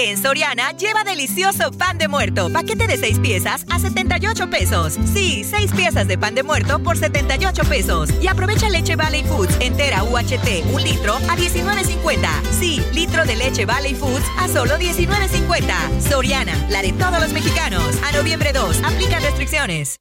[0.03, 2.51] En Soriana, lleva delicioso pan de muerto.
[2.51, 4.97] Paquete de 6 piezas a 78 pesos.
[5.13, 8.09] Sí, 6 piezas de pan de muerto por 78 pesos.
[8.19, 12.27] Y aprovecha leche Valley Foods entera UHT, un litro a 19.50.
[12.59, 16.01] Sí, litro de leche Valley Foods a solo 19.50.
[16.01, 17.95] Soriana, la de todos los mexicanos.
[18.03, 19.97] A noviembre 2, aplica restricciones.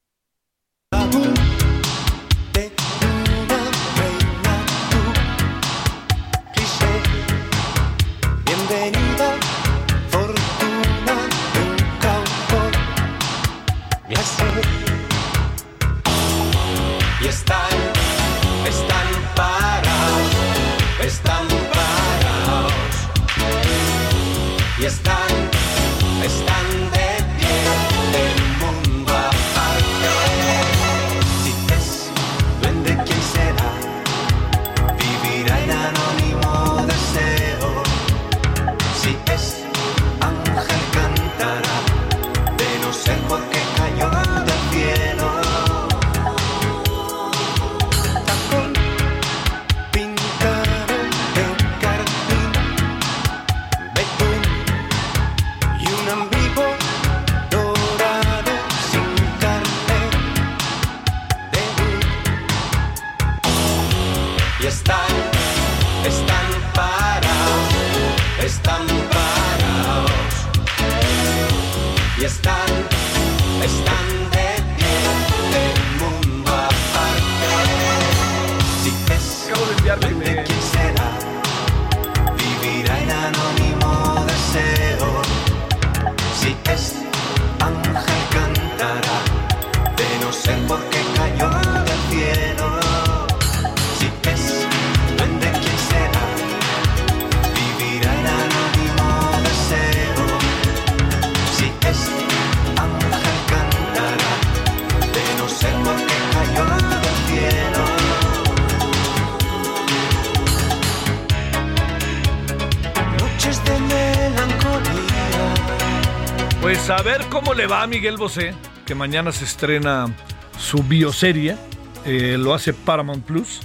[117.00, 118.52] A ver cómo le va a Miguel Bosé.
[118.84, 120.14] que mañana se estrena
[120.58, 121.56] su bioserie,
[122.04, 123.60] eh, lo hace Paramount Plus,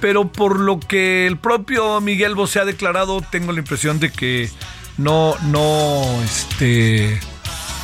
[0.00, 4.48] pero por lo que el propio Miguel Bosé ha declarado, tengo la impresión de que
[4.96, 7.18] no, no, este,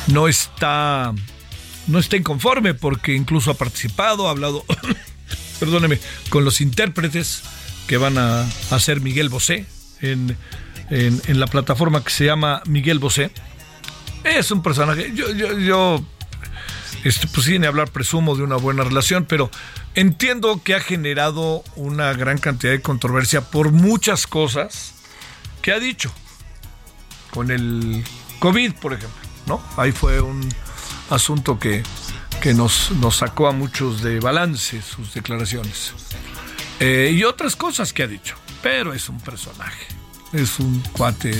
[0.07, 1.13] no está,
[1.87, 4.63] no está inconforme porque incluso ha participado, ha hablado,
[5.59, 7.43] perdóneme, con los intérpretes
[7.87, 9.65] que van a hacer Miguel Bosé
[9.99, 10.37] en,
[10.89, 13.31] en, en la plataforma que se llama Miguel Bosé.
[14.25, 16.03] Es un personaje, yo, yo, yo
[17.05, 19.51] este, pues sin hablar, presumo de una buena relación, pero
[19.93, 24.95] entiendo que ha generado una gran cantidad de controversia por muchas cosas
[25.61, 26.11] que ha dicho.
[27.29, 28.03] Con el
[28.39, 29.61] COVID, por ejemplo, ¿no?
[29.77, 30.49] Ahí fue un
[31.11, 31.83] asunto que,
[32.41, 35.93] que nos, nos sacó a muchos de balance sus declaraciones.
[36.79, 39.85] Eh, y otras cosas que ha dicho, pero es un personaje.
[40.33, 41.35] Es un cuate,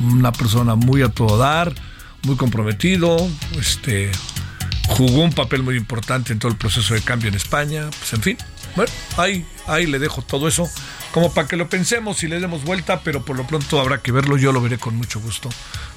[0.00, 1.74] una persona muy a todo dar,
[2.24, 3.16] muy comprometido,
[3.58, 4.10] este,
[4.88, 8.22] jugó un papel muy importante en todo el proceso de cambio en España, pues en
[8.22, 8.38] fin,
[8.76, 10.68] bueno, ahí, ahí le dejo todo eso
[11.12, 14.12] como para que lo pensemos y le demos vuelta, pero por lo pronto habrá que
[14.12, 15.50] verlo, yo lo veré con mucho gusto,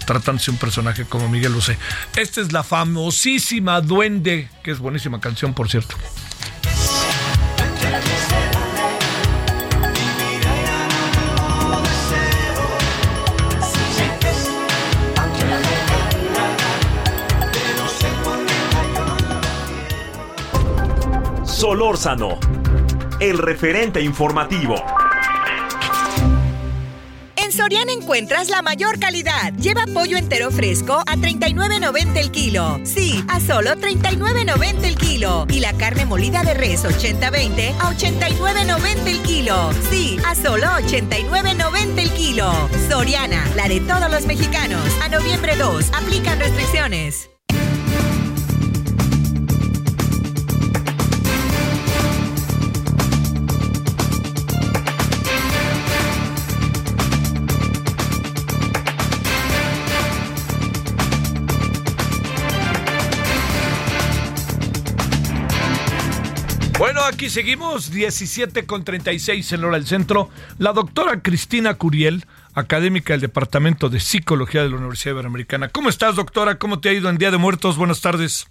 [0.06, 1.78] tratándose un personaje como Miguel Bosé.
[2.18, 5.96] Esta es la famosísima Duende, que es buenísima canción, por cierto.
[21.56, 22.38] Solórzano,
[23.22, 24.76] el referente informativo.
[27.38, 29.54] En Soriana encuentras la mayor calidad.
[29.54, 32.82] Lleva pollo entero fresco a 39.90 el kilo.
[32.84, 35.46] Sí, a solo 39.90 el kilo.
[35.48, 39.72] Y la carne molida de res 80-20 a 89.90 el kilo.
[39.90, 42.52] Sí, a solo 89.90 el kilo.
[42.90, 44.84] Soriana, la de todos los mexicanos.
[45.02, 47.30] A noviembre 2, aplican restricciones.
[67.08, 70.30] Aquí seguimos, 17 con 36 en hora del centro.
[70.58, 75.70] La doctora Cristina Curiel, académica del Departamento de Psicología de la Universidad Iberoamericana.
[75.70, 76.58] ¿Cómo estás, doctora?
[76.58, 77.78] ¿Cómo te ha ido en Día de Muertos?
[77.78, 78.48] Buenas tardes.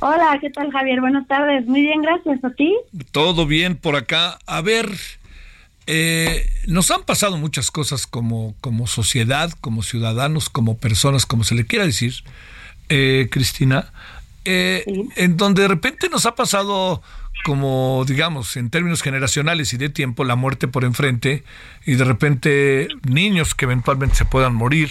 [0.00, 1.00] Hola, ¿qué tal, Javier?
[1.00, 1.66] Buenas tardes.
[1.66, 2.44] Muy bien, gracias.
[2.44, 2.74] ¿A ti?
[3.12, 4.38] Todo bien por acá.
[4.46, 4.90] A ver,
[5.86, 11.54] eh, nos han pasado muchas cosas como, como sociedad, como ciudadanos, como personas, como se
[11.54, 12.12] le quiera decir,
[12.90, 13.92] eh, Cristina,
[14.44, 14.84] eh,
[15.16, 17.02] en donde de repente nos ha pasado
[17.44, 21.44] como digamos en términos generacionales y de tiempo la muerte por enfrente
[21.84, 24.90] y de repente niños que eventualmente se puedan morir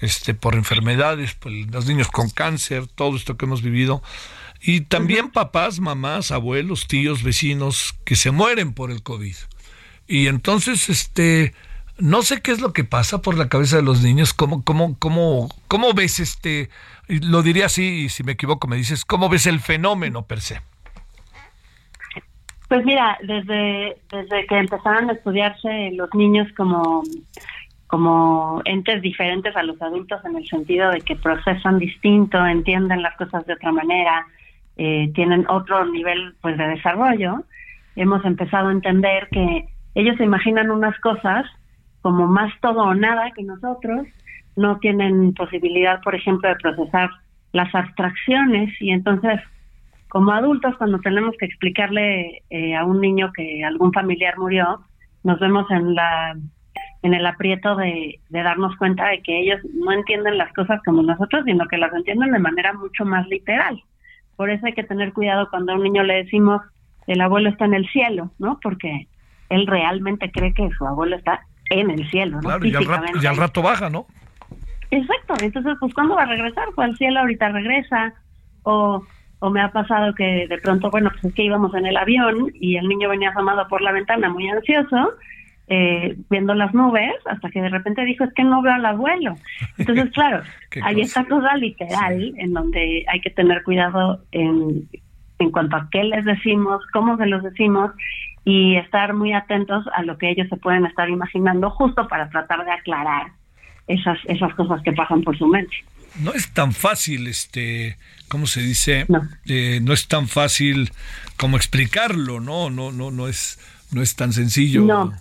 [0.00, 4.02] este por enfermedades pues, los niños con cáncer todo esto que hemos vivido.
[4.60, 9.34] Y también papás mamás abuelos tíos vecinos que se mueren por el covid.
[10.06, 11.52] Y entonces este
[11.98, 14.96] no sé qué es lo que pasa por la cabeza de los niños cómo cómo
[14.98, 16.70] cómo cómo ves este
[17.08, 20.60] lo diría así y si me equivoco me dices cómo ves el fenómeno per se
[22.68, 27.02] Pues mira, desde, desde que empezaron a estudiarse los niños como,
[27.86, 33.14] como entes diferentes a los adultos en el sentido de que procesan distinto, entienden las
[33.18, 34.26] cosas de otra manera,
[34.78, 37.44] eh, tienen otro nivel pues de desarrollo,
[37.94, 41.44] hemos empezado a entender que ellos se imaginan unas cosas
[42.02, 44.06] como más todo o nada que nosotros,
[44.56, 47.10] no tienen posibilidad, por ejemplo, de procesar
[47.52, 49.40] las abstracciones y entonces
[50.08, 54.80] como adultos cuando tenemos que explicarle eh, a un niño que algún familiar murió,
[55.24, 56.36] nos vemos en la
[57.02, 61.02] en el aprieto de, de darnos cuenta de que ellos no entienden las cosas como
[61.02, 63.82] nosotros, sino que las entienden de manera mucho más literal.
[64.36, 66.62] Por eso hay que tener cuidado cuando a un niño le decimos
[67.06, 68.58] el abuelo está en el cielo, ¿no?
[68.62, 69.08] Porque
[69.48, 71.40] él realmente cree que su abuelo está
[71.80, 72.42] en el cielo, ¿no?
[72.42, 74.06] claro y al, rato, y al rato baja no
[74.90, 76.68] Exacto, entonces pues ¿cuándo va a regresar?
[76.74, 78.12] Pues al cielo ahorita regresa
[78.62, 79.02] o
[79.44, 82.52] o me ha pasado que de pronto, bueno, pues es que íbamos en el avión
[82.54, 85.14] y el niño venía asomado por la ventana muy ansioso,
[85.66, 89.34] eh, viendo las nubes, hasta que de repente dijo, es que no veo al abuelo.
[89.78, 90.44] Entonces, claro,
[90.84, 94.88] hay esta cosa literal en donde hay que tener cuidado en,
[95.40, 97.90] en cuanto a qué les decimos, cómo se los decimos
[98.44, 102.64] y estar muy atentos a lo que ellos se pueden estar imaginando justo para tratar
[102.64, 103.32] de aclarar
[103.86, 105.76] esas, esas cosas que pasan por su mente
[106.20, 107.96] no es tan fácil, este,
[108.28, 109.06] ¿cómo se dice?
[109.08, 109.22] No.
[109.46, 110.90] Eh, no es tan fácil
[111.36, 112.70] como explicarlo, ¿no?
[112.70, 113.58] No, no, no es,
[113.92, 114.82] no es tan sencillo.
[114.82, 115.12] No.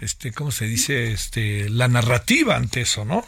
[0.00, 1.12] Este, ¿cómo se dice?
[1.12, 3.24] Este, la narrativa ante eso, ¿no?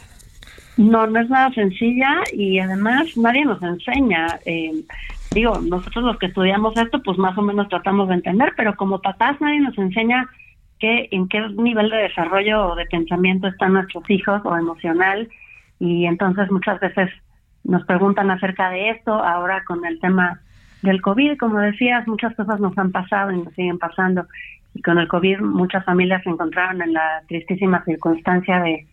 [0.77, 4.39] No, no es nada sencilla y además nadie nos enseña.
[4.45, 4.83] Eh,
[5.31, 9.01] digo, nosotros los que estudiamos esto, pues más o menos tratamos de entender, pero como
[9.01, 10.27] papás nadie nos enseña
[10.79, 15.29] que, en qué nivel de desarrollo o de pensamiento están nuestros hijos o emocional
[15.79, 17.09] y entonces muchas veces
[17.63, 19.13] nos preguntan acerca de esto.
[19.13, 20.41] Ahora con el tema
[20.81, 24.25] del COVID, como decías, muchas cosas nos han pasado y nos siguen pasando.
[24.73, 28.87] Y con el COVID muchas familias se encontraron en la tristísima circunstancia de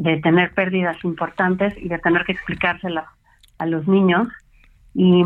[0.00, 3.04] de tener pérdidas importantes y de tener que explicárselas
[3.58, 4.28] a los niños.
[4.94, 5.24] Y,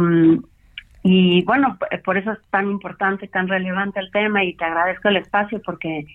[1.02, 5.16] y bueno, por eso es tan importante, tan relevante el tema y te agradezco el
[5.16, 6.06] espacio porque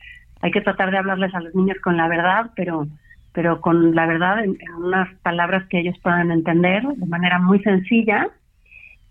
[0.42, 2.88] hay que tratar de hablarles a los niños con la verdad, pero
[3.32, 8.28] pero con la verdad en, unas palabras que ellos puedan entender de manera muy sencilla.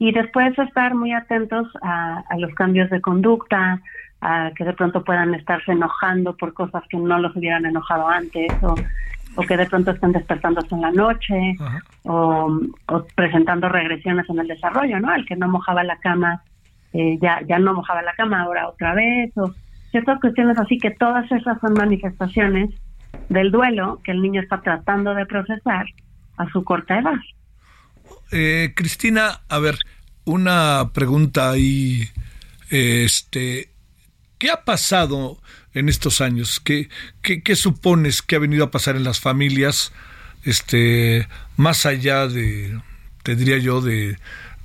[0.01, 3.81] Y después estar muy atentos a, a los cambios de conducta,
[4.21, 8.61] a que de pronto puedan estarse enojando por cosas que no los hubieran enojado antes
[8.63, 8.81] o
[9.37, 11.57] o que de pronto estén despertándose en la noche
[12.05, 12.61] o,
[13.15, 15.15] presentando regresiones en el desarrollo, ¿no?
[15.15, 16.43] El que no mojaba la cama,
[16.93, 19.55] eh, ya, ya no mojaba la cama, ahora otra vez, o
[19.91, 22.71] ciertas cuestiones así que todas esas son manifestaciones
[23.29, 25.87] del duelo que el niño está tratando de procesar
[26.37, 27.19] a su corta edad.
[28.33, 29.77] Eh, Cristina, a ver,
[30.25, 32.03] una pregunta ahí,
[32.71, 33.71] este,
[34.39, 35.39] ¿qué ha pasado?
[35.75, 36.61] En estos años?
[36.61, 36.89] ¿Qué,
[37.23, 39.93] qué, supones que ha venido a pasar en las familias,
[40.45, 42.81] este, más allá de,
[43.23, 44.17] te diría yo, de,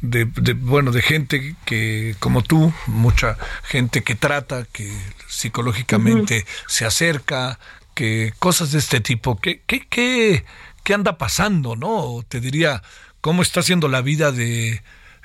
[0.02, 4.92] de, bueno, de gente que, como tú, mucha gente que trata, que
[5.28, 7.60] psicológicamente se acerca,
[7.96, 10.46] que cosas de este tipo, ¿qué, qué, qué,
[10.84, 12.24] qué anda pasando, no?
[12.28, 12.84] Te diría,
[13.22, 14.82] ¿cómo está siendo la vida de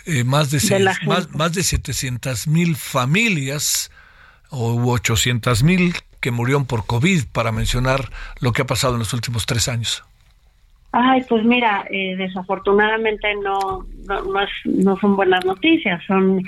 [0.07, 3.91] eh, más de, más, más de 700 mil familias
[4.51, 9.13] o 800 mil que murieron por COVID, para mencionar lo que ha pasado en los
[9.13, 10.05] últimos tres años.
[10.91, 16.43] Ay, pues mira, eh, desafortunadamente no, no, es, no, son buenas noticias, son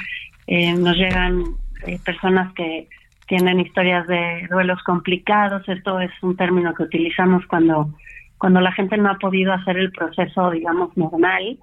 [0.46, 1.44] eh, nos llegan
[1.86, 2.88] eh, personas que
[3.28, 7.94] tienen historias de duelos complicados, esto es un término que utilizamos cuando,
[8.38, 11.58] cuando la gente no ha podido hacer el proceso, digamos, normal,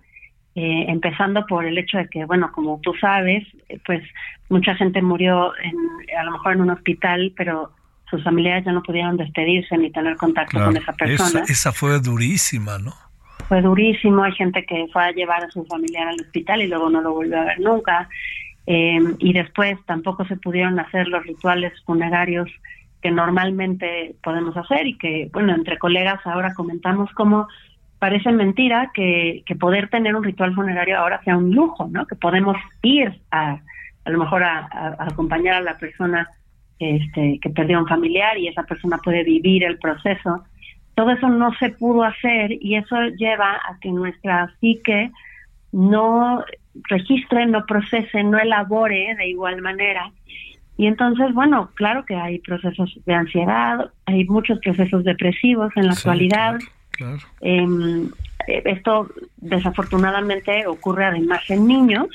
[0.59, 3.45] eh, empezando por el hecho de que, bueno, como tú sabes,
[3.85, 4.01] pues
[4.49, 5.75] mucha gente murió en,
[6.17, 7.69] a lo mejor en un hospital, pero
[8.09, 11.43] sus familiares ya no pudieron despedirse ni tener contacto con esa persona.
[11.47, 12.95] Esa, fue durísima, ¿no?
[13.47, 16.89] Fue durísimo, hay gente que fue a llevar a su familiar al hospital y luego
[16.89, 18.09] no lo volvió a ver nunca.
[18.65, 22.49] Eh, y después tampoco se pudieron hacer los rituales funerarios
[23.03, 27.47] que normalmente podemos hacer y que, bueno, entre colegas ahora comentamos cómo
[27.99, 32.05] parece mentira que, que, poder tener un ritual funerario ahora sea un lujo, ¿no?
[32.05, 33.59] Que podemos ir a,
[34.07, 36.29] a lo mejor a, acompañar a la persona
[36.79, 40.45] este, que perdió un familiar y esa persona puede vivir el proceso.
[40.95, 45.11] Todo eso no se pudo hacer y eso lleva a que nuestra psique
[45.73, 46.43] no
[46.89, 50.11] registre, no procese, no elabore de igual manera.
[50.77, 55.93] Y entonces, bueno, claro que hay procesos de ansiedad, hay muchos procesos depresivos en la
[55.93, 56.59] actualidad.
[57.41, 58.09] Em,
[58.47, 62.07] esto desafortunadamente ocurre además en niños,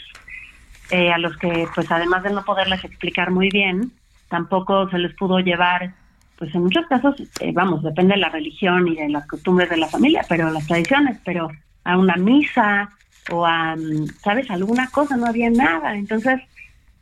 [0.91, 3.93] eh, a los que pues además de no poderles explicar muy bien,
[4.29, 5.95] tampoco se les pudo llevar,
[6.39, 9.77] pues en muchos casos, eh, vamos, depende de la religión y de las costumbres de
[9.77, 11.49] la familia, pero las tradiciones, pero
[11.85, 12.91] a una misa
[13.31, 13.77] o a,
[14.23, 15.95] ¿sabes?, alguna cosa, no había nada.
[15.95, 16.41] Entonces,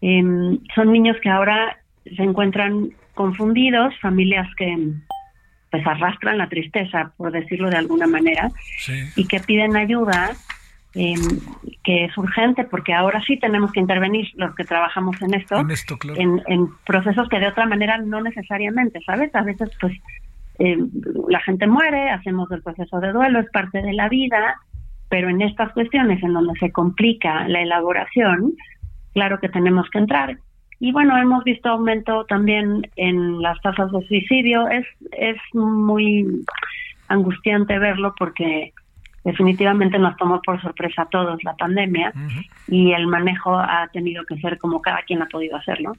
[0.01, 4.77] em, son niños que ahora se encuentran confundidos, familias que
[5.71, 8.51] pues arrastran la tristeza, por decirlo de alguna manera,
[9.17, 10.33] y que piden ayuda,
[10.95, 11.15] eh,
[11.85, 15.65] que es urgente, porque ahora sí tenemos que intervenir los que trabajamos en esto,
[16.17, 19.33] en, procesos que de otra manera no necesariamente, ¿sabes?
[19.35, 19.97] A veces pues
[20.59, 20.77] eh,
[21.29, 24.57] la gente muere, hacemos el proceso de duelo, es parte de la vida,
[25.09, 28.55] pero en estas cuestiones en donde se complica la elaboración,
[29.13, 30.39] claro que tenemos que entrar.
[30.81, 34.67] Y bueno, hemos visto aumento también en las tasas de suicidio.
[34.69, 36.27] Es, es muy
[37.09, 38.73] angustiante verlo porque
[39.25, 42.13] definitivamente nos tomó por sorpresa a todos la pandemia
[42.67, 45.93] y el manejo ha tenido que ser como cada quien ha podido hacerlo.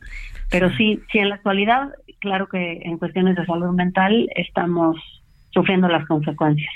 [0.49, 4.97] Pero sí, sí, en la actualidad, claro que en cuestiones de salud mental estamos
[5.51, 6.73] sufriendo las consecuencias.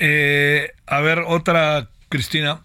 [0.00, 2.60] Eh, a ver, otra, Cristina.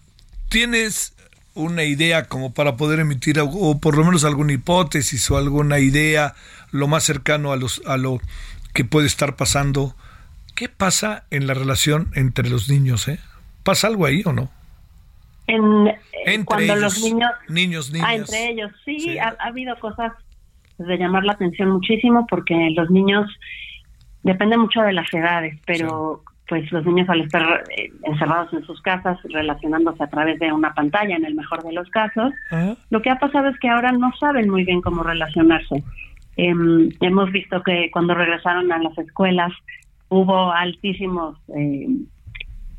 [0.48, 1.16] ¿Tienes
[1.54, 6.34] una idea como para poder emitir o por lo menos alguna hipótesis o alguna idea
[6.70, 8.20] lo más cercano a los a lo
[8.72, 9.94] que puede estar pasando.
[10.54, 13.18] Qué pasa en la relación entre los niños eh
[13.62, 14.50] pasa algo ahí o no
[15.46, 20.12] en, eh, entre cuando ellos, los niños niños ah, entre ellos sí, Ha, habido cosas
[20.78, 23.26] de llamar la atención muchísimo porque los niños
[24.22, 28.82] depende mucho de las edades pero pues los niños al estar eh, encerrados en sus
[28.82, 32.32] casas, relacionándose a través de una pantalla en el mejor de los casos,
[32.90, 35.84] lo que ha pasado es que ahora no saben muy bien cómo relacionarse.
[36.36, 39.52] Em, hemos visto que cuando regresaron a las escuelas
[40.08, 41.86] hubo altísimos eh,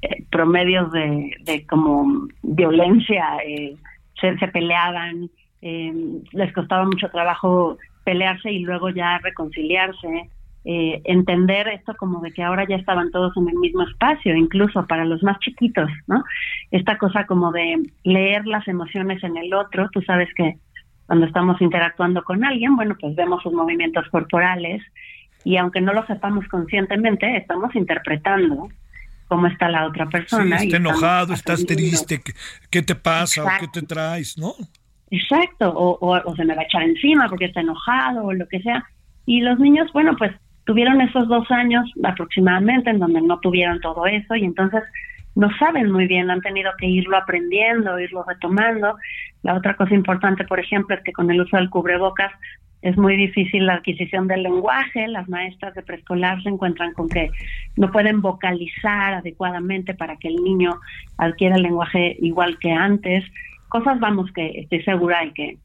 [0.02, 3.26] eh, promedios de, de, como violencia,
[4.20, 5.30] se, se, peleaban,
[5.62, 10.30] em, les costaba mucho trabajo pelearse y luego ya reconciliarse.
[10.64, 14.86] Eh, entender esto como de que ahora ya estaban todos en el mismo espacio, incluso
[14.86, 16.24] para los más chiquitos, ¿no?
[16.70, 20.58] Esta cosa como de leer las emociones en el otro, tú sabes que
[21.08, 24.84] cuando estamos interactuando con alguien, bueno, pues vemos sus movimientos corporales
[25.44, 28.70] y aunque no lo sepamos conscientemente, estamos interpretando
[29.28, 30.60] cómo está la otra persona.
[30.60, 32.22] Sí, está enojado, estás triste,
[32.70, 34.54] ¿qué, te pasa o qué te traes, no?
[35.10, 38.62] Exacto, o, o se me va a echar encima porque está enojado o lo que
[38.62, 38.86] sea.
[39.26, 40.32] Y los niños, bueno, pues
[40.66, 44.84] tuvieron esos dos años aproximadamente en donde no tuvieron todo eso y entonces
[45.36, 48.98] no saben muy bien, han tenido que irlo aprendiendo, irlo retomando.
[49.44, 52.32] La otra cosa importante, por ejemplo, es que con el uso del cubrebocas
[52.82, 55.08] es muy difícil la adquisición del lenguaje.
[55.08, 57.30] Las maestras de preescolar se encuentran con que
[57.78, 60.74] no pueden vocalizar adecuadamente para que el niño
[61.18, 63.24] adquiera el lenguaje igual que antes.
[63.70, 65.58] Cosas, vamos, que estoy segura y que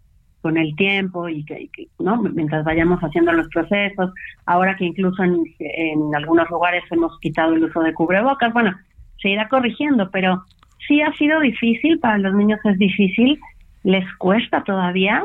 [0.46, 1.68] con el tiempo y que,
[1.98, 4.12] no mientras vayamos haciendo los procesos.
[4.44, 8.52] Ahora que incluso en, en, algunos lugares hemos quitado el uso de cubrebocas.
[8.52, 8.72] Bueno
[9.20, 10.44] se irá corrigiendo pero
[10.86, 13.40] sí ha sido difícil para los niños es difícil
[13.82, 15.24] les cuesta todavía.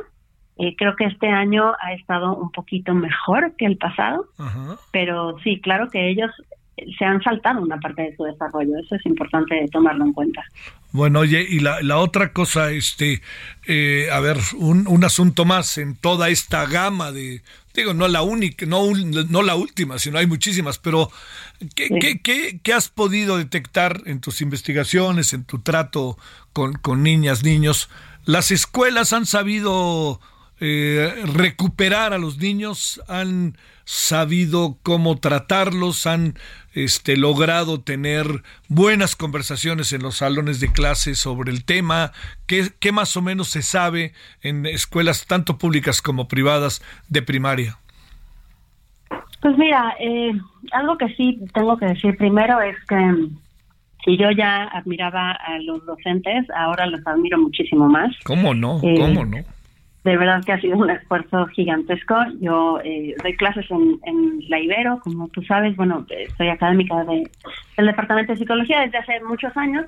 [0.57, 4.26] Eh, creo que este año ha estado un poquito mejor que el pasado
[4.91, 6.32] pero sí claro que ellos
[6.97, 8.78] se han saltado una parte de su desarrollo.
[8.80, 10.43] Eso es importante tomarlo en cuenta.
[10.91, 13.22] Bueno, oye, y la, la otra cosa, este,
[13.67, 17.41] eh, a ver, un, un, asunto más en toda esta gama de,
[17.74, 18.91] digo, no la única, no,
[19.30, 21.09] no la última, sino hay muchísimas, pero
[21.76, 22.19] ¿qué, sí.
[22.22, 26.17] qué, qué, has podido detectar en tus investigaciones, en tu trato
[26.51, 27.89] con, con niñas, niños?
[28.26, 30.19] ¿Las escuelas han sabido
[30.62, 36.36] eh, recuperar a los niños, han sabido cómo tratarlos, han
[36.74, 38.28] este, logrado tener
[38.70, 42.12] buenas conversaciones en los salones de clase sobre el tema,
[42.45, 47.80] ¿Qué, qué más o menos se sabe en escuelas tanto públicas como privadas de primaria.
[49.41, 50.32] Pues mira, eh,
[50.72, 53.28] algo que sí tengo que decir primero es que
[54.05, 58.16] si yo ya admiraba a los docentes, ahora los admiro muchísimo más.
[58.24, 58.80] ¿Cómo no?
[58.84, 59.38] Eh, ¿Cómo no?
[60.03, 62.15] De verdad que ha sido un esfuerzo gigantesco.
[62.39, 66.05] Yo eh, doy clases en, en, la Ibero, como tú sabes, bueno,
[66.37, 67.29] soy académica de,
[67.77, 69.85] del Departamento de Psicología desde hace muchos años,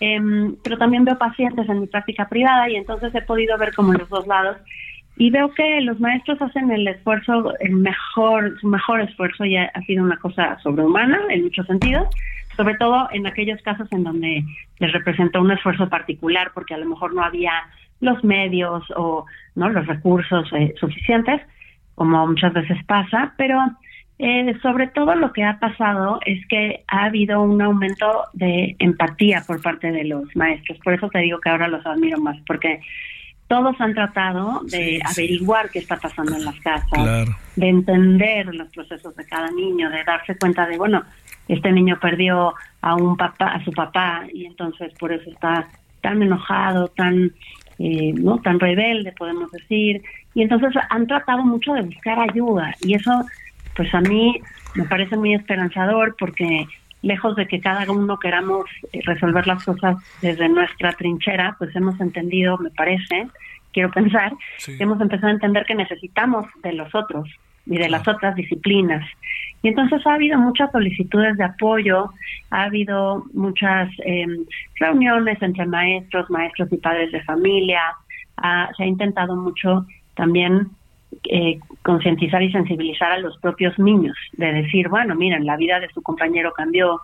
[0.00, 0.20] eh,
[0.62, 4.08] pero también veo pacientes en mi práctica privada y entonces he podido ver como los
[4.08, 4.56] dos lados.
[5.18, 9.46] Y veo que los maestros hacen el esfuerzo, el mejor, su mejor esfuerzo.
[9.46, 12.06] Ya ha sido una cosa sobrehumana en muchos sentidos,
[12.54, 14.44] sobre todo en aquellos casos en donde
[14.78, 17.50] les representó un esfuerzo particular porque a lo mejor no había
[18.00, 19.24] los medios o
[19.54, 21.40] no los recursos eh, suficientes,
[21.94, 23.58] como muchas veces pasa, pero
[24.18, 29.42] eh, sobre todo lo que ha pasado es que ha habido un aumento de empatía
[29.46, 30.78] por parte de los maestros.
[30.82, 32.80] Por eso te digo que ahora los admiro más, porque
[33.48, 35.72] todos han tratado de sí, averiguar sí.
[35.74, 37.36] qué está pasando en las casas, claro.
[37.56, 41.02] de entender los procesos de cada niño, de darse cuenta de, bueno,
[41.48, 45.68] este niño perdió a un papá, a su papá, y entonces por eso está
[46.00, 47.32] tan enojado, tan
[47.78, 50.02] eh, no tan rebelde podemos decir
[50.34, 53.24] y entonces han tratado mucho de buscar ayuda y eso
[53.74, 54.40] pues a mí
[54.74, 56.66] me parece muy esperanzador porque
[57.02, 58.64] lejos de que cada uno queramos
[59.04, 63.28] resolver las cosas desde nuestra trinchera pues hemos entendido me parece
[63.72, 64.76] quiero pensar sí.
[64.76, 67.28] que hemos empezado a entender que necesitamos de los otros
[67.66, 69.04] y de las otras disciplinas.
[69.66, 72.12] Y entonces ha habido muchas solicitudes de apoyo,
[72.50, 74.24] ha habido muchas eh,
[74.78, 77.80] reuniones entre maestros, maestros y padres de familia,
[78.36, 80.68] ha, se ha intentado mucho también
[81.28, 85.88] eh, concientizar y sensibilizar a los propios niños, de decir, bueno, miren, la vida de
[85.88, 87.00] su compañero cambió,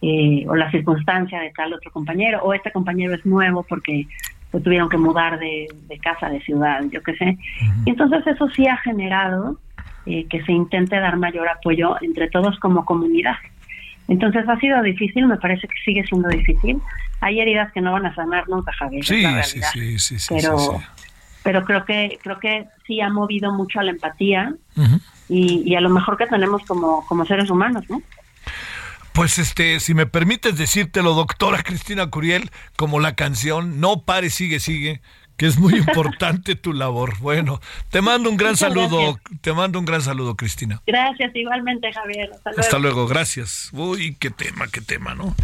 [0.00, 4.06] eh, o la circunstancia de tal otro compañero, o este compañero es nuevo porque
[4.52, 7.24] se tuvieron que mudar de, de casa, de ciudad, yo qué sé.
[7.24, 7.82] Uh -huh.
[7.86, 9.58] Y entonces eso sí ha generado
[10.06, 13.36] eh, que se intente dar mayor apoyo entre todos como comunidad.
[14.08, 16.80] Entonces ha sido difícil, me parece que sigue siendo difícil.
[17.20, 19.04] Hay heridas que no van a sanar nunca, Javier.
[19.04, 21.12] Sí, sí, sí, sí, sí, pero, sí, sí.
[21.42, 25.00] pero creo que creo que sí ha movido mucho a la empatía uh -huh.
[25.28, 28.02] y, y, a lo mejor que tenemos como, como seres humanos, ¿no?
[29.14, 34.58] Pues este, si me permites decírtelo, doctora Cristina Curiel, como la canción No pare, sigue,
[34.58, 35.00] sigue,
[35.36, 37.18] que es muy importante tu labor.
[37.18, 37.60] Bueno,
[37.90, 40.80] te mando un gran Muchas saludo, te mando un gran saludo, Cristina.
[40.86, 42.30] Gracias, igualmente, Javier.
[42.32, 42.60] Hasta luego.
[42.60, 43.70] Hasta luego, gracias.
[43.72, 45.34] Uy, qué tema, qué tema, ¿no?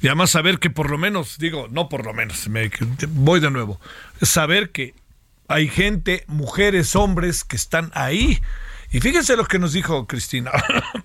[0.00, 2.70] Y además saber que por lo menos, digo, no por lo menos, me,
[3.08, 3.80] voy de nuevo,
[4.20, 4.94] saber que
[5.48, 8.40] hay gente, mujeres, hombres que están ahí.
[8.92, 10.52] Y fíjense lo que nos dijo Cristina.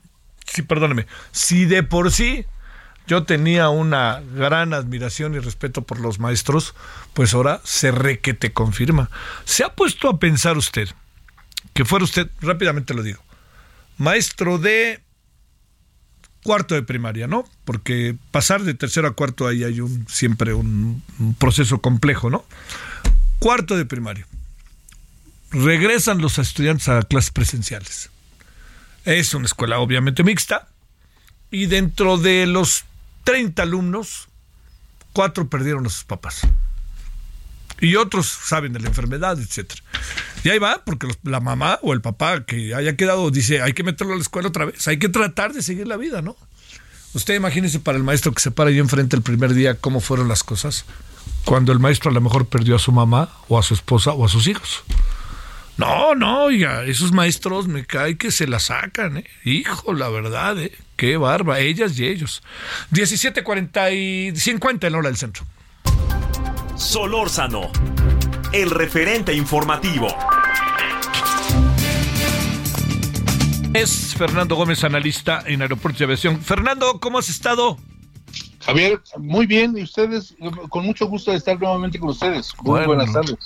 [0.46, 1.08] sí, perdóneme.
[1.32, 2.46] Si de por sí
[3.08, 6.76] yo tenía una gran admiración y respeto por los maestros,
[7.14, 9.10] pues ahora se re que te confirma.
[9.46, 10.90] ¿Se ha puesto a pensar usted,
[11.74, 13.24] que fuera usted, rápidamente lo digo,
[13.98, 15.02] maestro de
[16.44, 17.46] cuarto de primaria, ¿no?
[17.64, 22.46] Porque pasar de tercero a cuarto ahí hay un siempre un, un proceso complejo, ¿no?
[23.40, 24.28] Cuarto de primaria.
[25.52, 28.10] Regresan los estudiantes a clases presenciales.
[29.06, 30.68] Es una escuela obviamente mixta
[31.50, 32.84] y dentro de los
[33.28, 34.30] 30 alumnos,
[35.12, 36.48] cuatro perdieron a sus papás.
[37.82, 39.84] Y otros saben de la enfermedad, etcétera.
[40.46, 43.84] Y ahí va, porque la mamá o el papá que haya quedado dice, hay que
[43.84, 46.38] meterlo a la escuela otra vez, hay que tratar de seguir la vida, ¿no?
[47.16, 50.30] Usted imagínese para el maestro que se para ahí enfrente el primer día cómo fueron
[50.30, 50.86] las cosas,
[51.44, 54.24] cuando el maestro a lo mejor perdió a su mamá o a su esposa o
[54.24, 54.86] a sus hijos.
[55.76, 59.26] No, no, oiga, esos maestros me cae que se la sacan, ¿eh?
[59.44, 60.72] Hijo, la verdad, ¿eh?
[60.98, 62.42] Qué barba, ellas y ellos.
[62.92, 63.94] 17.40
[64.34, 65.46] y 50 en hora del centro.
[66.76, 67.72] Solórzano,
[68.52, 70.08] el referente informativo.
[73.74, 76.42] Es Fernando Gómez, analista en Aeropuertos de Aviación.
[76.42, 77.78] Fernando, ¿cómo has estado?
[78.66, 80.34] Javier, muy bien, y ustedes,
[80.70, 82.52] con mucho gusto de estar nuevamente con ustedes.
[82.64, 82.88] Muy Bueno.
[82.88, 83.38] buenas tardes.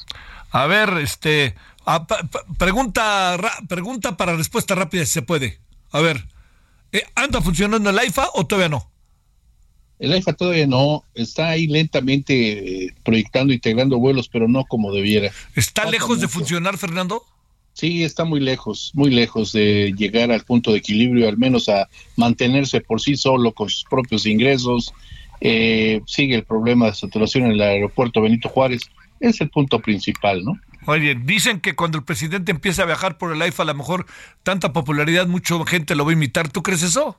[0.51, 5.59] A ver, este, a- pa- pa- pregunta, ra- pregunta para respuesta rápida si se puede.
[5.91, 6.25] A ver,
[7.15, 8.91] ¿anda funcionando el AIFA o todavía no?
[9.99, 15.31] El AIFA todavía no, está ahí lentamente eh, proyectando, integrando vuelos, pero no como debiera.
[15.55, 17.23] ¿Está Falta lejos de funcionar, Fernando?
[17.73, 21.87] Sí, está muy lejos, muy lejos de llegar al punto de equilibrio, al menos a
[22.17, 24.91] mantenerse por sí solo con sus propios ingresos.
[25.39, 28.81] Eh, sigue el problema de saturación en el aeropuerto Benito Juárez.
[29.19, 30.59] Es el punto principal, ¿no?
[30.85, 34.05] Oye, dicen que cuando el presidente empiece a viajar por el AIFA, a lo mejor
[34.43, 36.49] tanta popularidad, mucha gente lo va a imitar.
[36.49, 37.17] ¿Tú crees eso?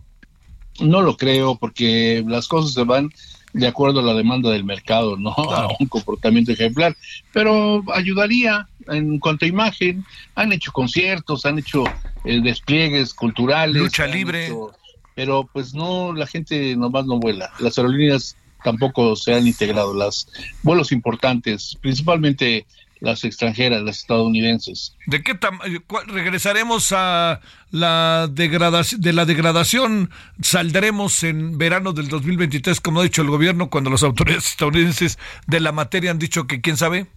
[0.80, 3.10] No lo creo, porque las cosas se van
[3.52, 6.96] de acuerdo a la demanda del mercado, no a un comportamiento ejemplar.
[7.32, 10.04] Pero ayudaría en cuanto a imagen.
[10.34, 11.84] Han hecho conciertos, han hecho
[12.24, 13.76] eh, despliegues culturales.
[13.80, 14.46] Lucha libre.
[14.46, 14.72] hecho-
[15.14, 17.50] pero pues no, la gente nomás no vuela.
[17.58, 18.34] Las aerolíneas
[18.64, 19.92] tampoco se han integrado.
[19.94, 20.26] Las
[20.62, 22.64] vuelos importantes, principalmente
[23.02, 24.96] las extranjeras, las estadounidenses.
[25.06, 25.82] ¿De qué tamaño?
[26.06, 27.40] ¿Regresaremos a
[27.70, 29.00] la degradación?
[29.00, 34.04] ¿De la degradación saldremos en verano del 2023, como ha dicho el gobierno, cuando las
[34.04, 37.08] autoridades estadounidenses de la materia han dicho que quién sabe?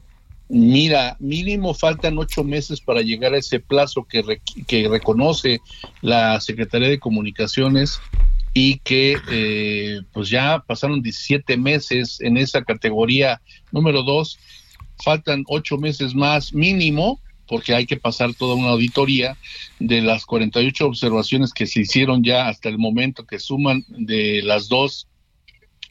[0.49, 5.61] Mira, mínimo faltan ocho meses para llegar a ese plazo que, que reconoce
[6.01, 7.99] la Secretaría de Comunicaciones
[8.53, 14.39] y que eh, pues ya pasaron 17 meses en esa categoría número dos.
[15.03, 19.37] Faltan ocho meses más mínimo porque hay que pasar toda una auditoría
[19.79, 24.67] de las 48 observaciones que se hicieron ya hasta el momento que suman de las
[24.67, 25.07] dos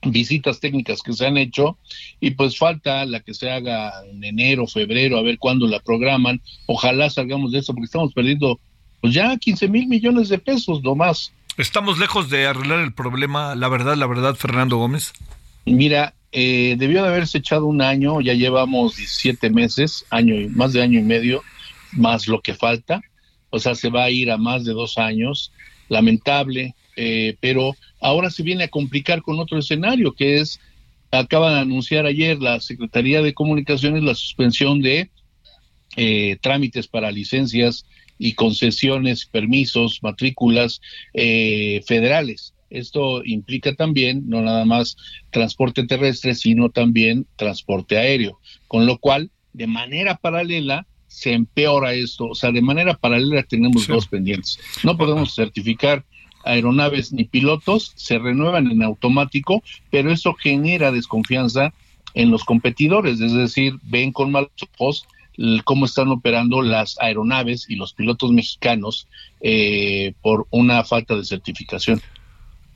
[0.03, 1.79] visitas técnicas que se han hecho
[2.21, 6.41] y pues falta la que se haga en enero, febrero, a ver cuándo la programan.
[6.67, 8.61] Ojalá salgamos de eso porque estamos perdiendo
[9.01, 11.33] pues ya 15 mil millones de pesos nomás.
[11.57, 15.13] ¿Estamos lejos de arreglar el problema, la verdad, la verdad, Fernando Gómez?
[15.65, 20.73] Mira, eh, debió de haberse echado un año, ya llevamos 17 meses, año y más
[20.73, 21.43] de año y medio,
[21.93, 23.01] más lo que falta,
[23.51, 25.53] o sea, se va a ir a más de dos años,
[25.89, 30.59] lamentable, eh, pero ahora se viene a complicar con otro escenario, que es,
[31.13, 35.11] acaba de anunciar ayer la Secretaría de Comunicaciones la suspensión de
[35.97, 37.87] eh, trámites para licencias
[38.19, 40.81] y concesiones, permisos, matrículas
[41.13, 42.54] eh, federales.
[42.75, 44.97] Esto implica también no nada más
[45.31, 52.27] transporte terrestre, sino también transporte aéreo, con lo cual, de manera paralela, se empeora esto.
[52.27, 54.59] O sea, de manera paralela tenemos dos pendientes.
[54.83, 56.05] No podemos certificar
[56.45, 61.73] aeronaves ni pilotos, se renuevan en automático, pero eso genera desconfianza
[62.15, 65.07] en los competidores, es decir, ven con malos ojos
[65.65, 69.09] cómo están operando las aeronaves y los pilotos mexicanos
[69.41, 72.01] eh, por una falta de certificación.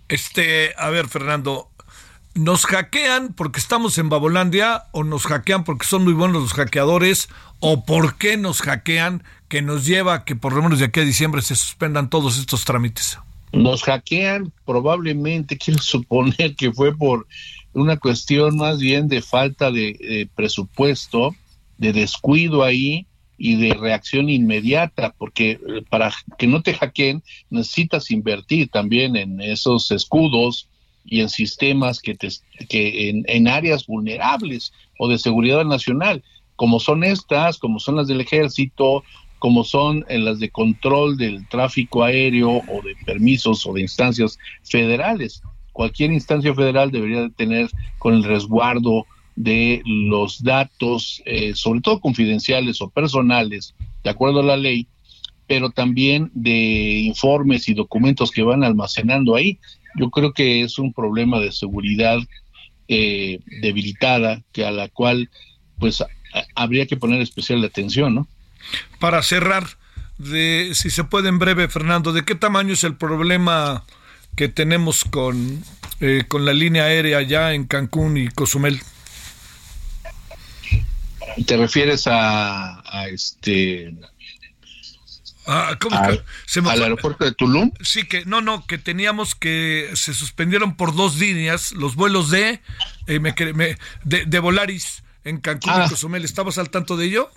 [0.08, 1.68] Este, a ver, Fernando,
[2.34, 7.28] ¿nos hackean porque estamos en Babolandia o nos hackean porque son muy buenos los hackeadores
[7.60, 11.00] o por qué nos hackean que nos lleva a que por lo menos de aquí
[11.00, 13.18] a diciembre se suspendan todos estos trámites?
[13.52, 17.26] Nos hackean, probablemente quiero suponer que fue por
[17.72, 21.34] una cuestión más bien de falta de eh, presupuesto
[21.76, 23.06] de descuido ahí
[23.38, 29.40] y de reacción inmediata, porque eh, para que no te hackeen necesitas invertir también en
[29.40, 30.68] esos escudos
[31.04, 32.28] y en sistemas que, te,
[32.68, 36.22] que en, en áreas vulnerables o de seguridad nacional,
[36.56, 39.04] como son estas, como son las del ejército,
[39.38, 44.38] como son en las de control del tráfico aéreo o de permisos o de instancias
[44.64, 45.42] federales.
[45.72, 49.06] Cualquier instancia federal debería de tener con el resguardo
[49.38, 54.88] de los datos, eh, sobre todo confidenciales o personales, de acuerdo a la ley,
[55.46, 59.60] pero también de informes y documentos que van almacenando ahí.
[59.94, 62.18] Yo creo que es un problema de seguridad
[62.88, 65.30] eh, debilitada, que a la cual
[65.78, 66.02] pues
[66.56, 68.26] habría que poner especial atención, ¿no?
[68.98, 69.64] Para cerrar,
[70.18, 73.84] de, si se puede en breve, Fernando, ¿de qué tamaño es el problema
[74.34, 75.62] que tenemos con,
[76.00, 78.80] eh, con la línea aérea allá en Cancún y Cozumel?
[81.46, 83.94] ¿Te refieres a, a este
[85.46, 86.20] Ah, ¿cómo a- que?
[86.46, 87.70] Se me al aeropuerto de Tulum?
[87.80, 92.60] Sí, que no, no, que teníamos que se suspendieron por dos líneas los vuelos de
[93.06, 95.84] eh, me cre- me- de, de Volaris en Cancún Ah.
[95.86, 96.24] y Cozumel.
[96.24, 97.30] ¿Estabas al tanto de ello?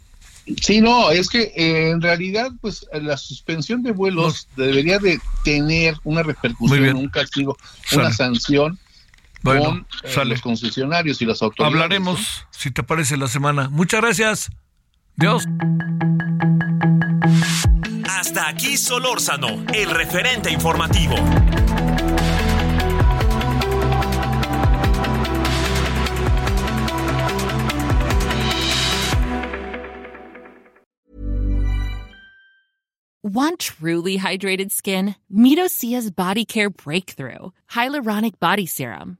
[0.62, 5.96] Sí, no, es que eh, en realidad, pues la suspensión de vuelos debería de tener
[6.04, 7.56] una repercusión, un castigo,
[7.94, 8.78] una sanción
[9.44, 10.32] Bueno, con eh, sale.
[10.32, 11.74] los concesionarios y las autoridades.
[11.74, 13.70] Hablaremos, si te parece, la semana.
[13.70, 14.52] Muchas gracias.
[15.16, 15.48] Dios.
[18.10, 21.16] Hasta aquí Solórzano, el referente informativo.
[33.24, 35.16] Want truly hydrated skin?
[35.32, 39.20] Medocia's Body Care Breakthrough Hyaluronic Body Serum.